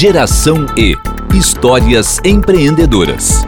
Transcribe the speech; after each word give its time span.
Geração 0.00 0.64
E 0.78 0.96
Histórias 1.36 2.20
empreendedoras. 2.24 3.46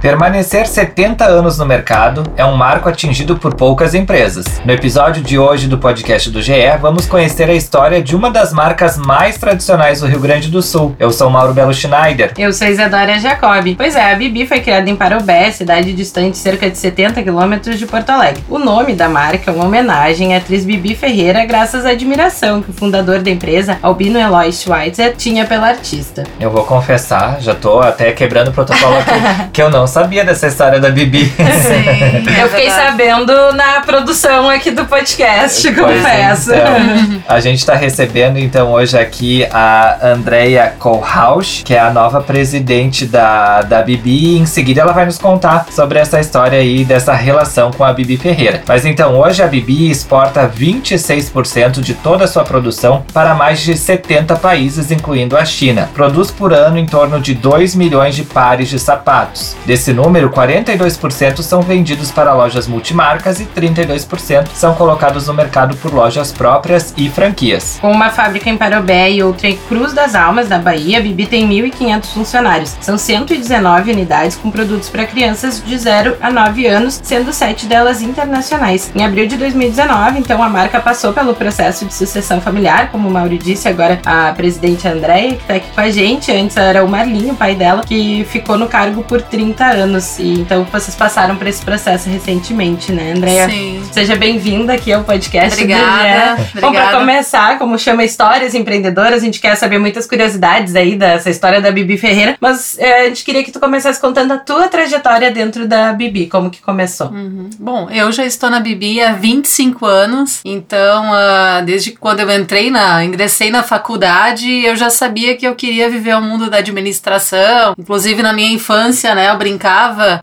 Permanecer 0.00 0.66
70 0.66 1.26
anos 1.26 1.58
no 1.58 1.66
mercado 1.66 2.24
é 2.34 2.42
um 2.42 2.56
marco 2.56 2.88
atingido 2.88 3.36
por 3.36 3.54
poucas 3.54 3.94
empresas. 3.94 4.46
No 4.64 4.72
episódio 4.72 5.22
de 5.22 5.38
hoje 5.38 5.68
do 5.68 5.76
podcast 5.76 6.30
do 6.30 6.40
GE, 6.40 6.54
vamos 6.80 7.04
conhecer 7.04 7.50
a 7.50 7.52
história 7.52 8.02
de 8.02 8.16
uma 8.16 8.30
das 8.30 8.50
marcas 8.50 8.96
mais 8.96 9.36
tradicionais 9.36 10.00
do 10.00 10.06
Rio 10.06 10.18
Grande 10.18 10.48
do 10.48 10.62
Sul. 10.62 10.96
Eu 10.98 11.10
sou 11.10 11.28
Mauro 11.28 11.52
Belo 11.52 11.74
Schneider. 11.74 12.32
Eu 12.38 12.50
sou 12.50 12.66
Isadora 12.66 13.18
Jacobi. 13.18 13.74
Pois 13.74 13.94
é, 13.94 14.10
a 14.10 14.14
Bibi 14.14 14.46
foi 14.46 14.60
criada 14.60 14.88
em 14.88 14.96
Parobé, 14.96 15.50
cidade 15.50 15.92
distante 15.92 16.38
cerca 16.38 16.70
de 16.70 16.78
70 16.78 17.22
quilômetros 17.22 17.78
de 17.78 17.84
Porto 17.84 18.08
Alegre. 18.08 18.42
O 18.48 18.58
nome 18.58 18.94
da 18.94 19.06
marca 19.06 19.50
é 19.50 19.54
uma 19.54 19.66
homenagem 19.66 20.34
à 20.34 20.38
atriz 20.38 20.64
Bibi 20.64 20.94
Ferreira, 20.94 21.44
graças 21.44 21.84
à 21.84 21.90
admiração 21.90 22.62
que 22.62 22.70
o 22.70 22.72
fundador 22.74 23.18
da 23.18 23.30
empresa, 23.30 23.78
Albino 23.82 24.18
Eloy 24.18 24.50
Schweitzer, 24.50 25.14
tinha 25.14 25.44
pela 25.44 25.68
artista. 25.68 26.24
Eu 26.40 26.50
vou 26.50 26.64
confessar, 26.64 27.38
já 27.38 27.54
tô 27.54 27.80
até 27.80 28.12
quebrando 28.12 28.48
o 28.48 28.52
protocolo 28.52 28.96
aqui, 28.96 29.50
que 29.52 29.60
eu 29.60 29.68
não 29.68 29.89
sabia 29.90 30.24
dessa 30.24 30.46
história 30.46 30.80
da 30.80 30.90
Bibi. 30.90 31.26
Sim, 31.36 32.30
é 32.30 32.42
eu 32.44 32.48
fiquei 32.48 32.70
sabendo 32.70 33.52
na 33.52 33.80
produção 33.80 34.48
aqui 34.48 34.70
do 34.70 34.86
podcast, 34.86 35.70
Pois 35.72 35.96
confesso. 35.98 36.52
então, 36.54 37.22
a 37.28 37.40
gente 37.40 37.58
está 37.58 37.74
recebendo 37.74 38.38
então 38.38 38.72
hoje 38.72 38.96
aqui 38.98 39.46
a 39.52 39.98
Andrea 40.02 40.74
Kohlhaus, 40.78 41.62
que 41.64 41.74
é 41.74 41.80
a 41.80 41.90
nova 41.90 42.20
presidente 42.20 43.04
da, 43.04 43.62
da 43.62 43.82
Bibi, 43.82 44.36
e 44.36 44.38
em 44.38 44.46
seguida 44.46 44.80
ela 44.80 44.92
vai 44.92 45.04
nos 45.04 45.18
contar 45.18 45.66
sobre 45.70 45.98
essa 45.98 46.20
história 46.20 46.58
aí 46.58 46.84
dessa 46.84 47.14
relação 47.14 47.70
com 47.70 47.84
a 47.84 47.92
Bibi 47.92 48.16
Ferreira. 48.16 48.62
Mas 48.66 48.84
então, 48.84 49.18
hoje 49.18 49.42
a 49.42 49.46
Bibi 49.46 49.90
exporta 49.90 50.48
26% 50.48 51.80
de 51.80 51.94
toda 51.94 52.24
a 52.24 52.28
sua 52.28 52.44
produção 52.44 53.04
para 53.12 53.34
mais 53.34 53.60
de 53.60 53.76
70 53.76 54.36
países, 54.36 54.90
incluindo 54.90 55.36
a 55.36 55.44
China. 55.44 55.88
Produz 55.94 56.30
por 56.30 56.52
ano 56.52 56.78
em 56.78 56.86
torno 56.86 57.20
de 57.20 57.34
2 57.34 57.74
milhões 57.74 58.14
de 58.14 58.22
pares 58.24 58.68
de 58.68 58.78
sapatos. 58.78 59.56
Desse 59.64 59.79
número, 59.88 60.30
42% 60.30 61.42
são 61.42 61.62
vendidos 61.62 62.10
para 62.10 62.34
lojas 62.34 62.66
multimarcas 62.66 63.40
e 63.40 63.46
32% 63.46 64.48
são 64.54 64.74
colocados 64.74 65.26
no 65.26 65.34
mercado 65.34 65.76
por 65.76 65.92
lojas 65.92 66.32
próprias 66.32 66.92
e 66.96 67.08
franquias. 67.08 67.78
Com 67.80 67.90
uma 67.90 68.10
fábrica 68.10 68.50
em 68.50 68.56
Parobé 68.56 69.10
e 69.10 69.22
outra 69.22 69.48
em 69.48 69.56
Cruz 69.68 69.92
das 69.92 70.14
Almas, 70.14 70.48
na 70.48 70.58
Bahia, 70.58 70.98
a 70.98 71.00
Bibi 71.00 71.26
tem 71.26 71.48
1.500 71.48 72.04
funcionários. 72.06 72.76
São 72.80 72.98
119 72.98 73.92
unidades 73.92 74.36
com 74.36 74.50
produtos 74.50 74.88
para 74.88 75.06
crianças 75.06 75.62
de 75.64 75.78
0 75.78 76.16
a 76.20 76.30
9 76.30 76.66
anos, 76.66 77.00
sendo 77.02 77.32
7 77.32 77.66
delas 77.66 78.02
internacionais. 78.02 78.90
Em 78.94 79.04
abril 79.04 79.26
de 79.26 79.36
2019, 79.36 80.18
então, 80.18 80.42
a 80.42 80.48
marca 80.48 80.80
passou 80.80 81.12
pelo 81.12 81.34
processo 81.34 81.84
de 81.84 81.94
sucessão 81.94 82.40
familiar, 82.40 82.90
como 82.90 83.08
o 83.08 83.10
Mauro 83.10 83.38
disse, 83.38 83.68
agora 83.68 84.00
a 84.04 84.32
presidente 84.32 84.86
Andréia, 84.86 85.34
que 85.34 85.42
está 85.42 85.54
aqui 85.54 85.70
com 85.74 85.80
a 85.80 85.90
gente. 85.90 86.32
Antes 86.32 86.56
era 86.56 86.84
o 86.84 86.88
Marlinho, 86.88 87.32
o 87.32 87.36
pai 87.36 87.54
dela, 87.54 87.82
que 87.82 88.26
ficou 88.30 88.58
no 88.58 88.68
cargo 88.68 89.02
por 89.02 89.22
30 89.22 89.69
anos. 89.70 90.18
E 90.18 90.40
então 90.40 90.64
vocês 90.64 90.94
passaram 90.94 91.36
por 91.36 91.46
esse 91.46 91.64
processo 91.64 92.08
recentemente, 92.08 92.92
né, 92.92 93.12
Andréia? 93.12 93.48
Sim. 93.48 93.82
Seja 93.92 94.16
bem-vinda 94.16 94.72
aqui 94.72 94.92
ao 94.92 95.04
podcast 95.04 95.62
Obrigada, 95.62 96.42
do. 96.54 96.60
Bom, 96.60 96.72
pra 96.72 96.92
começar, 96.92 97.58
como 97.58 97.78
chama 97.78 98.04
Histórias 98.04 98.54
Empreendedoras, 98.54 99.22
a 99.22 99.24
gente 99.24 99.40
quer 99.40 99.54
saber 99.56 99.78
muitas 99.78 100.06
curiosidades 100.06 100.74
aí 100.74 100.96
dessa 100.96 101.30
história 101.30 101.60
da 101.60 101.70
Bibi 101.70 101.96
Ferreira, 101.96 102.36
mas 102.40 102.78
é, 102.78 103.02
a 103.02 103.08
gente 103.08 103.24
queria 103.24 103.42
que 103.42 103.50
tu 103.50 103.60
começasse 103.60 104.00
contando 104.00 104.32
a 104.32 104.38
tua 104.38 104.68
trajetória 104.68 105.30
dentro 105.30 105.66
da 105.66 105.92
Bibi, 105.92 106.26
como 106.26 106.50
que 106.50 106.60
começou. 106.60 107.08
Uhum. 107.08 107.50
Bom, 107.58 107.88
eu 107.90 108.10
já 108.12 108.24
estou 108.24 108.50
na 108.50 108.60
Bibi 108.60 109.00
há 109.00 109.12
25 109.12 109.86
anos, 109.86 110.40
então 110.44 111.12
ah, 111.12 111.62
desde 111.64 111.92
quando 111.92 112.20
eu 112.20 112.30
entrei 112.30 112.70
na, 112.70 113.04
ingressei 113.04 113.50
na 113.50 113.62
faculdade, 113.62 114.48
eu 114.64 114.76
já 114.76 114.90
sabia 114.90 115.36
que 115.36 115.46
eu 115.46 115.54
queria 115.54 115.88
viver 115.90 116.16
o 116.16 116.20
mundo 116.20 116.50
da 116.50 116.58
administração. 116.58 117.74
Inclusive 117.78 118.22
na 118.22 118.32
minha 118.32 118.52
infância, 118.52 119.14
né, 119.14 119.30
eu 119.30 119.38
brincava 119.38 119.59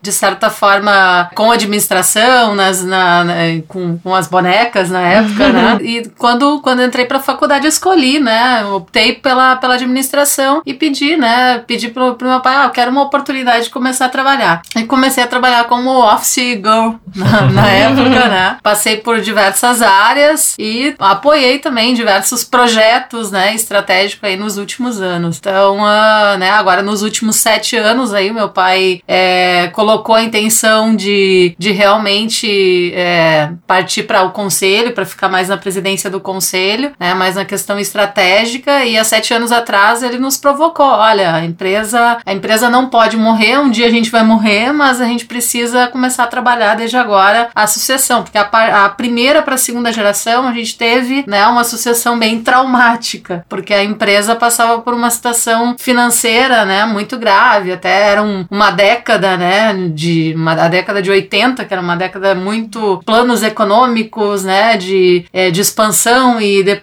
de 0.02 0.12
certa 0.12 0.50
forma 0.50 1.30
com 1.36 1.52
administração, 1.52 2.56
nas, 2.56 2.84
na, 2.84 3.24
na- 3.24 3.34
com, 3.68 3.98
com 4.00 4.14
as 4.16 4.28
bonecas 4.28 4.90
na 4.90 5.02
época, 5.02 5.50
né? 5.50 5.78
E 5.88 6.10
quando, 6.18 6.60
quando 6.62 6.82
entrei 6.84 7.06
para 7.06 7.18
a 7.18 7.22
faculdade 7.22 7.66
eu 7.66 7.70
escolhi, 7.70 8.20
né? 8.20 8.60
Eu 8.62 8.76
optei 8.76 9.14
pela, 9.14 9.56
pela 9.56 9.76
administração 9.76 10.62
e 10.66 10.74
pedi, 10.74 11.16
né? 11.16 11.64
Pedi 11.68 11.90
pro, 11.90 12.16
pro 12.16 12.28
meu 12.28 12.40
pai, 12.42 12.56
ah, 12.58 12.64
eu 12.66 12.70
quero 12.72 12.92
uma 12.92 13.04
oportunidade 13.04 13.66
de 13.66 13.70
começar 13.70 14.06
a 14.06 14.10
trabalhar. 14.10 14.62
E 14.76 14.84
comecei 14.84 15.24
a 15.24 15.28
trabalhar 15.28 15.64
como 15.66 15.90
office 16.04 16.36
girl 16.36 16.94
na, 17.16 17.42
na 17.52 17.68
época, 17.68 18.28
né? 18.28 18.58
Passei 18.64 18.98
por 18.98 19.22
diversas 19.22 19.82
áreas 19.82 20.56
e 20.60 20.96
apoiei 21.00 21.60
também 21.60 21.94
diversos 21.94 22.44
projetos, 22.44 23.32
né? 23.32 23.54
Estratégicos 23.54 24.24
aí 24.28 24.36
nos 24.38 24.58
últimos 24.58 25.02
anos. 25.02 25.38
Então, 25.38 25.86
ah, 25.86 26.36
né? 26.40 26.50
Agora 26.52 26.82
nos 26.82 27.02
últimos 27.02 27.38
sete 27.38 27.76
anos 27.78 28.14
aí, 28.14 28.32
meu 28.32 28.50
pai 28.50 29.02
é, 29.08 29.27
colocou 29.74 30.16
a 30.16 30.24
intenção 30.24 30.96
de, 30.96 31.56
de 31.58 31.72
realmente 31.72 32.92
é, 32.96 33.50
partir 33.66 34.04
para 34.04 34.24
o 34.24 34.32
conselho, 34.32 34.94
para 34.94 35.06
ficar 35.06 35.30
mais 35.30 35.50
na 35.50 35.58
presidência 35.58 36.10
do 36.10 36.20
conselho, 36.20 36.92
né? 37.00 37.14
Mais 37.14 37.36
na 37.36 37.46
questão 37.46 37.80
estratégica. 37.80 38.86
E 38.86 38.98
há 38.98 39.04
sete 39.04 39.34
anos 39.34 39.52
atrás 39.52 40.04
ele 40.04 40.18
nos 40.18 40.38
provocou: 40.38 40.86
olha, 40.86 41.34
a 41.36 41.46
empresa, 41.46 42.18
a 42.26 42.34
empresa 42.34 42.70
não 42.70 42.88
pode 42.88 43.18
morrer, 43.18 43.58
um 43.60 43.70
dia 43.70 43.88
a 43.88 43.92
gente 43.92 44.10
vai 44.10 44.24
morrer, 44.24 44.72
mas 44.72 45.02
a 45.02 45.06
gente 45.06 45.26
precisa 45.26 45.88
começar 45.88 46.24
a 46.24 46.28
trabalhar 46.28 46.76
desde 46.76 46.98
agora 46.98 47.50
a 47.56 47.68
sucessão, 47.68 48.24
porque 48.24 48.38
a, 48.38 48.86
a 48.86 48.90
primeira 48.90 49.42
para 49.42 49.56
a 49.56 49.58
segunda 49.58 49.92
geração 49.92 50.48
a 50.48 50.54
gente 50.54 50.78
teve 50.78 51.24
né, 51.28 51.46
uma 51.48 51.64
sucessão 51.64 52.18
bem 52.18 52.42
traumática, 52.42 53.46
porque 53.50 53.74
a 53.74 53.84
empresa 53.84 54.36
passava 54.36 54.80
por 54.82 54.94
uma 54.94 55.10
situação 55.10 55.76
financeira 55.78 56.66
né, 56.66 56.86
muito 56.86 57.18
grave, 57.18 57.72
até 57.72 58.10
era 58.12 58.22
um- 58.24 58.46
uma 58.50 58.72
década, 58.72 59.07
né, 59.16 59.74
de 59.94 60.34
uma, 60.36 60.54
a 60.54 60.68
década 60.68 61.02
de 61.02 61.12
80, 61.12 61.64
que 61.64 61.74
era 61.74 61.82
uma 61.82 61.96
década 61.96 62.34
muito 62.34 63.02
planos 63.06 63.44
econômicos, 63.44 64.44
né, 64.44 64.76
de, 64.76 65.26
eh, 65.32 65.52
de 65.52 65.62
expansão 65.62 66.42
e 66.42 66.64
de, 66.64 66.82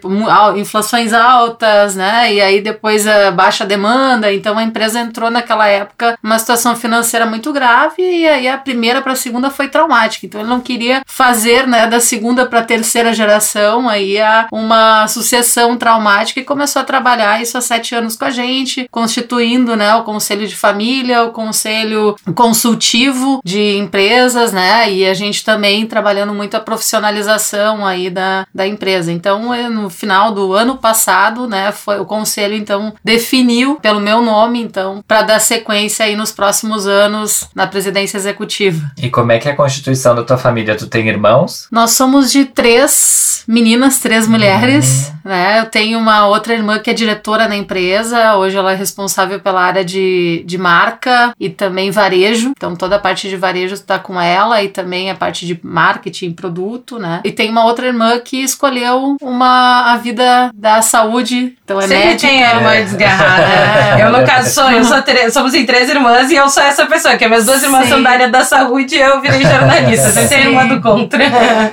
inflações 0.57 1.13
altas, 1.13 1.97
né, 1.97 2.33
e 2.33 2.41
aí 2.41 2.61
depois 2.61 3.07
a 3.07 3.33
baixa 3.33 3.67
demanda, 3.67 4.33
então 4.33 4.57
a 4.57 4.63
empresa 4.63 5.01
entrou 5.01 5.31
naquela 5.31 5.67
época 5.67 6.17
numa 6.23 6.39
situação 6.39 6.77
financeira 6.77 7.27
muito 7.27 7.53
grave 7.53 8.01
e 8.03 8.29
aí 8.29 8.47
a 8.47 8.57
primeira 8.57 9.03
para 9.03 9.13
a 9.13 9.17
segunda 9.17 9.51
foi 9.51 9.69
traumática, 9.69 10.27
então 10.27 10.41
ele 10.41 10.51
não 10.51 10.61
queria 10.61 11.03
fazer, 11.07 11.67
né, 11.67 11.87
da 11.87 11.99
segunda 11.99 12.47
para 12.47 12.61
a 12.61 12.65
terceira 12.65 13.13
geração 13.13 13.89
aí 13.89 14.21
a, 14.21 14.47
uma 14.53 15.09
sucessão 15.09 15.77
traumática 15.77 16.41
e 16.41 16.45
começou 16.45 16.81
a 16.81 16.85
trabalhar 16.85 17.43
isso 17.43 17.59
há 17.59 17.61
sete 17.61 17.95
anos 17.95 18.17
com 18.17 18.25
a 18.25 18.31
gente, 18.31 18.87
constituindo, 18.91 19.75
né, 19.77 19.95
o 19.95 20.05
conselho 20.05 20.47
de 20.47 20.55
família, 20.55 21.25
o 21.25 21.31
conselho 21.31 22.14
consultivo 22.35 23.41
de 23.45 23.77
empresas, 23.77 24.53
né, 24.53 24.91
e 24.91 25.07
a 25.07 25.15
gente 25.15 25.45
também 25.45 25.87
trabalhando 25.87 26.35
muito 26.35 26.57
a 26.57 26.61
profissionalização 26.61 27.87
aí 27.87 28.11
da, 28.11 28.47
da 28.55 28.67
empresa. 28.67 29.13
Então, 29.13 29.53
eh, 29.53 29.69
no 29.69 29.91
final 29.91 30.33
do 30.33 30.53
ano 30.53 30.77
passado, 30.77 31.47
né, 31.47 31.73
foi 31.73 31.99
o 32.01 32.05
conselho 32.05 32.55
então 32.55 32.95
definiu 33.03 33.77
pelo 33.77 34.01
meu 34.01 34.23
nome, 34.23 34.63
então, 34.63 35.03
para 35.07 35.23
dar 35.23 35.41
sequência 35.41 36.05
aí 36.05 36.17
nos 36.17 36.33
próximos 36.33 36.87
anos 36.87 37.49
na 37.55 37.67
presidência 37.67 38.17
executiva. 38.17 38.91
E 38.99 39.11
como 39.11 39.33
é 39.33 39.39
que 39.39 39.49
é 39.49 39.53
a 39.53 39.57
constituição 39.57 40.15
da 40.15 40.23
tua 40.23 40.39
família? 40.39 40.77
Tu 40.77 40.87
tem 40.87 41.09
irmãos? 41.09 41.69
Nós 41.71 41.93
somos 41.93 42.31
de 42.31 42.45
três 42.45 43.45
meninas, 43.47 43.99
três 43.99 44.27
mulheres, 44.27 45.13
né? 45.25 45.61
Eu 45.61 45.67
tenho 45.67 45.99
uma 45.99 46.27
outra 46.27 46.55
irmã 46.55 46.79
que 46.79 46.91
é 46.91 46.95
diretora 46.95 47.49
na 47.49 47.57
empresa, 47.57 48.37
hoje 48.37 48.57
ela 48.57 48.73
é 48.73 48.75
responsável 48.75 49.41
pela 49.41 49.63
área 49.63 49.85
de, 49.85 50.43
de 50.47 50.59
marca 50.59 51.35
e 51.39 51.49
também 51.49 51.91
varejo, 52.05 52.53
então 52.57 52.77
toda 52.77 52.97
a 52.97 52.99
parte 52.99 53.29
de 53.29 53.37
varejo 53.37 53.75
está 53.75 53.99
com 53.99 54.21
ela 54.21 54.63
e 54.63 54.69
também 54.69 55.11
a 55.11 55.15
parte 55.15 55.47
de 55.47 55.59
marketing, 55.63 56.33
produto, 56.33 56.99
né? 56.99 57.21
E 57.25 57.33
tem 57.33 57.51
uma 57.51 57.65
outra 57.65 57.87
irmã 57.87 58.19
que 58.19 58.43
escolheu 58.43 59.17
uma, 59.23 59.93
a 59.93 59.97
vida 59.97 60.51
da 60.55 60.83
saúde, 60.83 61.57
então 61.65 61.79
é 61.81 61.89
Sempre 61.89 62.05
médica. 62.05 62.29
tem 62.29 62.45
a 62.45 62.55
irmã 62.57 62.75
desgarrada. 62.75 63.45
É. 63.45 64.03
Eu, 64.03 64.13
no 64.13 64.27
caso, 64.27 64.51
sou, 64.51 64.71
eu 64.71 64.85
sou 64.85 64.99
somos 65.33 65.55
em 65.55 65.65
três 65.65 65.89
irmãs 65.89 66.31
e 66.31 66.35
eu 66.35 66.49
sou 66.49 66.63
essa 66.63 66.87
pessoa, 66.87 67.17
que 67.17 67.25
as 67.25 67.31
minhas 67.31 67.47
duas 67.47 67.63
irmãs 67.63 67.85
Sim. 67.85 67.91
são 67.91 68.03
da 68.03 68.11
área 68.11 68.29
da 68.29 68.45
saúde 68.45 68.97
e 68.97 69.01
eu 69.01 69.21
virei 69.21 69.43
jornalista. 69.43 70.27
Tem 70.29 70.39
a 70.39 70.47
irmã 70.47 70.67
do 70.67 70.81
contra. 70.81 71.25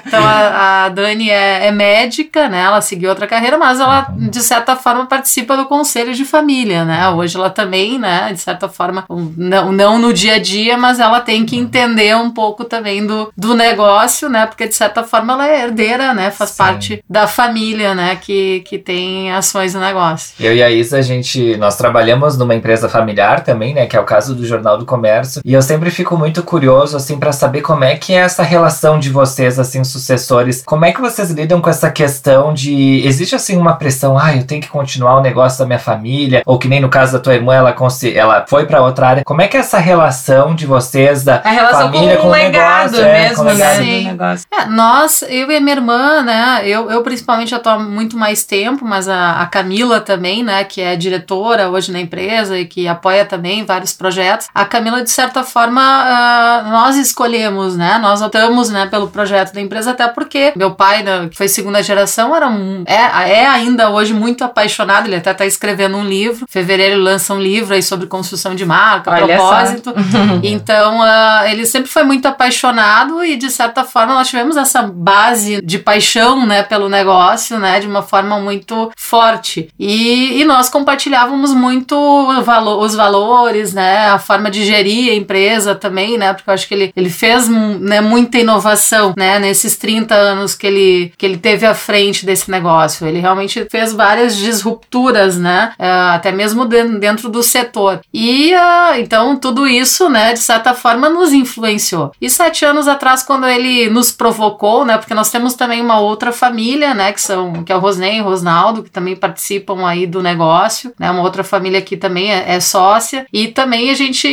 Então 0.06 0.24
a, 0.24 0.86
a 0.86 0.90
Dani 0.90 1.30
é, 1.30 1.68
é 1.68 1.72
médica, 1.72 2.48
né? 2.48 2.62
Ela 2.62 2.82
seguiu 2.82 3.10
outra 3.10 3.28
carreira, 3.28 3.58
mas 3.58 3.80
ela, 3.80 4.08
de 4.16 4.42
certa 4.42 4.76
forma, 4.76 5.06
participa 5.06 5.58
do 5.58 5.66
conselho 5.66 6.14
de 6.14 6.26
família, 6.26 6.86
né? 6.86 7.10
Hoje 7.10 7.38
ela 7.38 7.50
também, 7.50 8.00
né? 8.00 8.32
De 8.32 8.40
certa 8.40 8.70
forma, 8.70 9.06
não, 9.38 9.72
não 9.72 10.00
no 10.00 10.14
dia 10.22 10.36
a 10.36 10.40
dia, 10.40 10.78
mas 10.78 11.00
ela 11.00 11.20
tem 11.20 11.46
que 11.46 11.58
entender 11.58 12.16
um 12.16 12.32
pouco 12.32 12.64
também 12.64 13.06
do, 13.06 13.32
do 13.36 13.56
negócio, 13.56 14.30
né? 14.30 14.46
Porque 14.46 14.68
de 14.68 14.76
certa 14.76 15.04
forma 15.04 15.34
ela 15.34 15.48
é 15.48 15.64
herdeira, 15.64 16.14
né? 16.14 16.30
Faz 16.30 16.52
Sim. 16.52 16.58
parte 16.58 17.04
da 17.10 17.28
família, 17.28 17.96
né? 17.96 18.16
Que, 18.16 18.62
que 18.62 18.78
tem 18.78 19.32
ações 19.34 19.74
no 19.74 19.82
negócio. 19.82 20.34
Eu 20.40 20.56
e 20.56 20.62
a 20.62 20.70
Isa, 20.70 20.98
a 20.98 21.02
gente, 21.02 21.58
nós 21.58 21.76
trabalhamos 21.76 22.38
numa 22.38 22.54
empresa 22.54 22.88
familiar 22.88 23.44
também, 23.44 23.74
né, 23.74 23.86
que 23.86 23.96
é 23.96 24.00
o 24.00 24.04
caso 24.04 24.36
do 24.36 24.46
Jornal 24.46 24.78
do 24.78 24.86
Comércio, 24.86 25.42
e 25.44 25.54
eu 25.54 25.62
sempre 25.62 25.90
fico 25.90 26.18
muito 26.18 26.44
curioso, 26.44 26.98
assim, 26.98 27.18
para 27.18 27.32
saber 27.32 27.62
como 27.62 27.84
é 27.84 27.96
que 27.96 28.14
é 28.14 28.18
essa 28.18 28.44
relação 28.44 29.00
de 29.00 29.10
vocês, 29.10 29.58
assim, 29.58 29.84
sucessores, 29.84 30.64
como 30.66 30.86
é 30.86 30.92
que 30.92 31.02
vocês 31.02 31.32
lidam 31.32 31.62
com 31.62 31.70
essa 31.70 31.90
questão 31.90 32.54
de, 32.54 33.02
existe 33.06 33.32
existe 33.32 33.36
assim 33.36 33.58
uma 33.58 33.74
pressão, 33.74 34.18
ah, 34.18 34.36
eu 34.36 34.44
tenho 34.44 34.62
que 34.62 34.68
continuar 34.68 35.18
o 35.18 35.22
negócio 35.22 35.60
da 35.60 35.66
minha 35.66 35.80
família, 35.80 36.42
ou 36.46 36.60
que 36.60 36.68
nem 36.68 36.80
no 36.80 36.90
caso 36.90 37.14
da 37.14 37.20
tua 37.20 37.34
irmã, 37.34 37.54
ela, 37.54 37.76
ela 38.14 38.46
foi 38.48 38.66
para 38.66 38.82
outra 38.82 39.08
área. 39.08 39.24
Como 39.24 39.42
é 39.42 39.48
que 39.48 39.56
é 39.56 39.60
essa 39.60 39.78
relação 39.78 40.11
de 40.56 40.66
vocês 40.66 41.24
da 41.24 41.42
a 41.44 41.50
relação 41.50 41.92
família 41.92 42.18
com 42.18 42.24
com 42.24 42.28
o 42.28 42.32
legado 42.32 42.92
negócio, 42.92 43.06
é, 43.06 43.30
mesmo, 43.30 43.44
né? 43.44 43.54
legado? 43.54 43.78
do 43.78 44.04
negócio. 44.04 44.48
É, 44.52 44.66
nós, 44.66 45.22
eu 45.24 45.52
e 45.52 45.56
a 45.56 45.62
minha 45.62 45.76
irmã, 45.76 46.22
né? 46.22 46.62
Eu, 46.66 46.90
eu 46.90 47.02
principalmente 47.04 47.52
já 47.52 47.60
tô 47.60 47.70
há 47.70 47.80
muito 47.80 48.18
mais 48.18 48.44
tempo, 48.44 48.86
mas 48.86 49.08
a, 49.08 49.42
a 49.42 49.46
Camila 49.46 50.00
também, 50.00 50.44
né? 50.44 50.64
Que 50.64 50.82
é 50.82 50.96
diretora 50.96 51.70
hoje 51.70 51.92
na 51.92 52.00
empresa 52.00 52.58
e 52.58 52.66
que 52.66 52.88
apoia 52.88 53.26
também 53.26 53.66
vários 53.66 53.94
projetos. 53.94 54.48
A 54.54 54.66
Camila, 54.66 55.04
de 55.04 55.10
certa 55.10 55.44
forma, 55.44 55.82
ah, 55.82 56.64
nós 56.70 56.98
escolhemos, 56.98 57.76
né? 57.76 57.98
Nós 58.02 58.22
optamos, 58.22 58.70
né? 58.70 58.88
Pelo 58.88 59.08
projeto 59.08 59.54
da 59.54 59.62
empresa, 59.62 59.92
até 59.92 60.08
porque 60.08 60.54
meu 60.56 60.72
pai, 60.72 61.04
né, 61.04 61.28
que 61.30 61.38
foi 61.38 61.48
segunda 61.48 61.82
geração, 61.82 62.36
era 62.36 62.48
um, 62.48 62.84
é, 62.86 63.32
é 63.32 63.48
ainda 63.48 63.90
hoje 63.90 64.14
muito 64.14 64.44
apaixonado. 64.44 65.08
Ele 65.08 65.16
até 65.16 65.34
tá 65.34 65.46
escrevendo 65.46 65.98
um 65.98 66.04
livro. 66.04 66.46
Em 66.48 66.52
fevereiro 66.52 66.96
ele 66.96 67.02
lança 67.02 67.34
um 67.34 67.40
livro 67.40 67.74
aí 67.74 67.84
sobre 67.84 68.08
construção 68.08 68.56
de 68.56 68.66
marca, 68.66 69.12
Olha 69.12 69.26
propósito. 69.26 69.94
Então, 70.44 71.02
ah, 71.02 71.44
ele 71.48 71.66
sempre 71.66 71.90
foi 71.90 72.04
muito 72.04 72.26
apaixonado 72.28 73.24
e, 73.24 73.36
de 73.36 73.50
certa 73.50 73.84
forma, 73.84 74.14
nós 74.14 74.28
tivemos 74.30 74.58
essa 74.58 74.82
base 74.84 75.62
de 75.64 75.80
paixão, 75.80 76.46
né, 76.46 76.64
pelo 76.64 76.90
negócio, 76.90 77.58
né, 77.60 77.80
de 77.80 77.88
uma 77.88 78.02
forma 78.02 78.40
muito 78.40 78.92
forte. 78.98 79.70
E, 79.80 80.40
e 80.42 80.46
nós 80.46 80.70
compartilhávamos 80.70 81.54
muito 81.54 81.96
valo- 82.44 82.80
os 82.82 82.96
valores, 82.96 83.74
né, 83.74 84.08
a 84.10 84.20
forma 84.20 84.50
de 84.50 84.66
gerir 84.66 85.12
a 85.12 85.16
empresa 85.16 85.76
também, 85.76 86.18
né, 86.18 86.34
porque 86.34 86.50
eu 86.50 86.54
acho 86.54 86.68
que 86.68 86.74
ele, 86.74 86.92
ele 86.96 87.10
fez, 87.10 87.48
né, 87.48 88.02
muita 88.02 88.38
inovação, 88.38 89.14
né, 89.18 89.40
nesses 89.40 89.76
30 89.78 90.16
anos 90.16 90.56
que 90.56 90.68
ele, 90.68 91.14
que 91.18 91.26
ele 91.26 91.38
teve 91.38 91.66
à 91.66 91.74
frente 91.74 92.26
desse 92.26 92.50
negócio. 92.50 93.06
Ele 93.08 93.20
realmente 93.20 93.66
fez 93.70 93.94
várias 93.94 94.36
disrupturas, 94.38 95.38
né, 95.38 95.74
ah, 95.78 96.14
até 96.16 96.32
mesmo 96.32 96.66
den- 96.66 97.00
dentro 97.00 97.30
do 97.30 97.44
setor. 97.44 98.00
E, 98.14 98.54
ah, 98.54 98.94
então, 98.98 99.36
tudo 99.36 99.68
isso, 99.68 99.91
né, 100.10 100.34
de 100.34 100.40
certa 100.40 100.74
forma, 100.74 101.10
nos 101.10 101.34
influenciou. 101.34 102.12
E 102.22 102.30
sete 102.30 102.66
anos 102.66 102.88
atrás, 102.88 103.24
quando 103.24 103.48
ele 103.48 103.90
nos 103.90 104.12
provocou, 104.12 104.86
né, 104.86 104.98
porque 104.98 105.14
nós 105.14 105.30
temos 105.30 105.54
também 105.54 105.82
uma 105.82 106.00
outra 106.00 106.32
família, 106.32 106.94
né, 106.94 107.12
que 107.12 107.22
são, 107.22 107.64
que 107.64 107.72
é 107.72 107.76
o 107.76 107.80
Rosnei 107.80 108.18
e 108.18 108.22
o 108.22 108.26
Rosnaldo, 108.26 108.84
que 108.84 108.90
também 108.90 109.16
participam 109.16 109.86
aí 109.88 110.06
do 110.08 110.22
negócio, 110.22 110.94
né, 111.00 111.10
uma 111.12 111.22
outra 111.22 111.44
família 111.44 111.82
que 111.82 111.98
também 111.98 112.32
é, 112.32 112.54
é 112.56 112.60
sócia, 112.60 113.26
e 113.32 113.48
também 113.48 113.90
a 113.90 113.94
gente, 113.94 114.28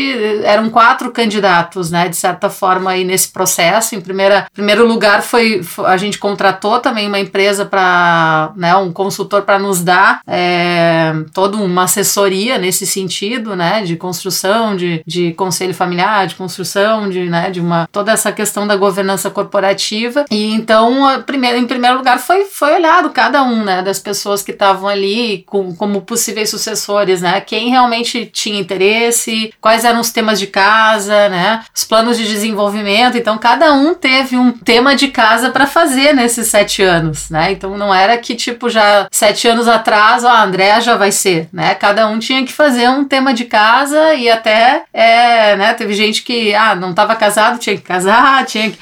eram 0.44 0.68
quatro 0.70 1.10
candidatos, 1.10 1.90
né, 1.90 2.08
de 2.08 2.16
certa 2.16 2.48
forma 2.50 2.90
aí 2.90 3.04
nesse 3.04 3.28
processo. 3.28 3.94
Em 3.94 4.00
primeira, 4.00 4.46
primeiro 4.52 4.86
lugar 4.86 5.22
foi, 5.22 5.62
fo- 5.62 5.84
a 5.84 5.96
gente 5.96 6.18
contratou 6.18 6.78
também 6.80 7.06
uma 7.06 7.18
empresa 7.18 7.64
para, 7.64 8.52
né, 8.56 8.74
um 8.76 8.92
consultor 8.92 9.42
para 9.42 9.58
nos 9.58 9.82
dar 9.82 10.20
é, 10.26 11.12
toda 11.32 11.56
uma 11.56 11.84
assessoria 11.84 12.58
nesse 12.58 12.86
sentido, 12.86 13.56
né, 13.56 13.82
de 13.82 13.96
construção, 13.96 14.76
de, 14.76 15.02
de 15.06 15.32
conselho 15.48 15.72
familiar, 15.72 16.26
de 16.26 16.34
construção, 16.34 17.08
de, 17.08 17.24
né, 17.24 17.50
de 17.50 17.58
uma 17.58 17.88
toda 17.90 18.12
essa 18.12 18.30
questão 18.30 18.66
da 18.66 18.76
governança 18.76 19.30
corporativa. 19.30 20.26
E 20.30 20.52
então, 20.52 21.06
a 21.06 21.20
primeira, 21.20 21.56
em 21.56 21.66
primeiro 21.66 21.96
lugar, 21.96 22.18
foi, 22.18 22.44
foi 22.44 22.74
olhado 22.74 23.10
cada 23.10 23.42
um, 23.42 23.64
né, 23.64 23.80
das 23.82 23.98
pessoas 23.98 24.42
que 24.42 24.52
estavam 24.52 24.88
ali 24.88 25.44
com, 25.46 25.74
como 25.74 26.02
possíveis 26.02 26.50
sucessores, 26.50 27.22
né, 27.22 27.40
quem 27.40 27.70
realmente 27.70 28.26
tinha 28.26 28.60
interesse, 28.60 29.52
quais 29.60 29.84
eram 29.84 30.00
os 30.00 30.10
temas 30.10 30.38
de 30.38 30.46
casa, 30.46 31.30
né, 31.30 31.64
os 31.74 31.84
planos 31.84 32.18
de 32.18 32.26
desenvolvimento. 32.28 33.16
Então, 33.16 33.38
cada 33.38 33.72
um 33.72 33.94
teve 33.94 34.36
um 34.36 34.52
tema 34.52 34.94
de 34.94 35.08
casa 35.08 35.50
para 35.50 35.66
fazer 35.66 36.14
nesses 36.14 36.48
sete 36.48 36.82
anos, 36.82 37.30
né. 37.30 37.52
Então, 37.52 37.78
não 37.78 37.94
era 37.94 38.18
que 38.18 38.34
tipo 38.34 38.68
já 38.68 39.08
sete 39.10 39.48
anos 39.48 39.66
atrás, 39.66 40.24
ó, 40.24 40.28
a 40.28 40.42
Andréa 40.42 40.80
já 40.82 40.94
vai 40.96 41.10
ser, 41.10 41.48
né. 41.50 41.74
Cada 41.74 42.06
um 42.06 42.18
tinha 42.18 42.44
que 42.44 42.52
fazer 42.52 42.88
um 42.90 43.04
tema 43.04 43.32
de 43.32 43.46
casa 43.46 44.14
e 44.14 44.28
até, 44.28 44.82
é, 44.92 45.27
né, 45.56 45.74
teve 45.74 45.94
gente 45.94 46.22
que, 46.22 46.54
ah, 46.54 46.74
não 46.74 46.90
estava 46.90 47.14
casado, 47.16 47.58
tinha 47.58 47.76
que 47.76 47.82
casar, 47.82 48.44
tinha 48.46 48.70
que 48.70 48.78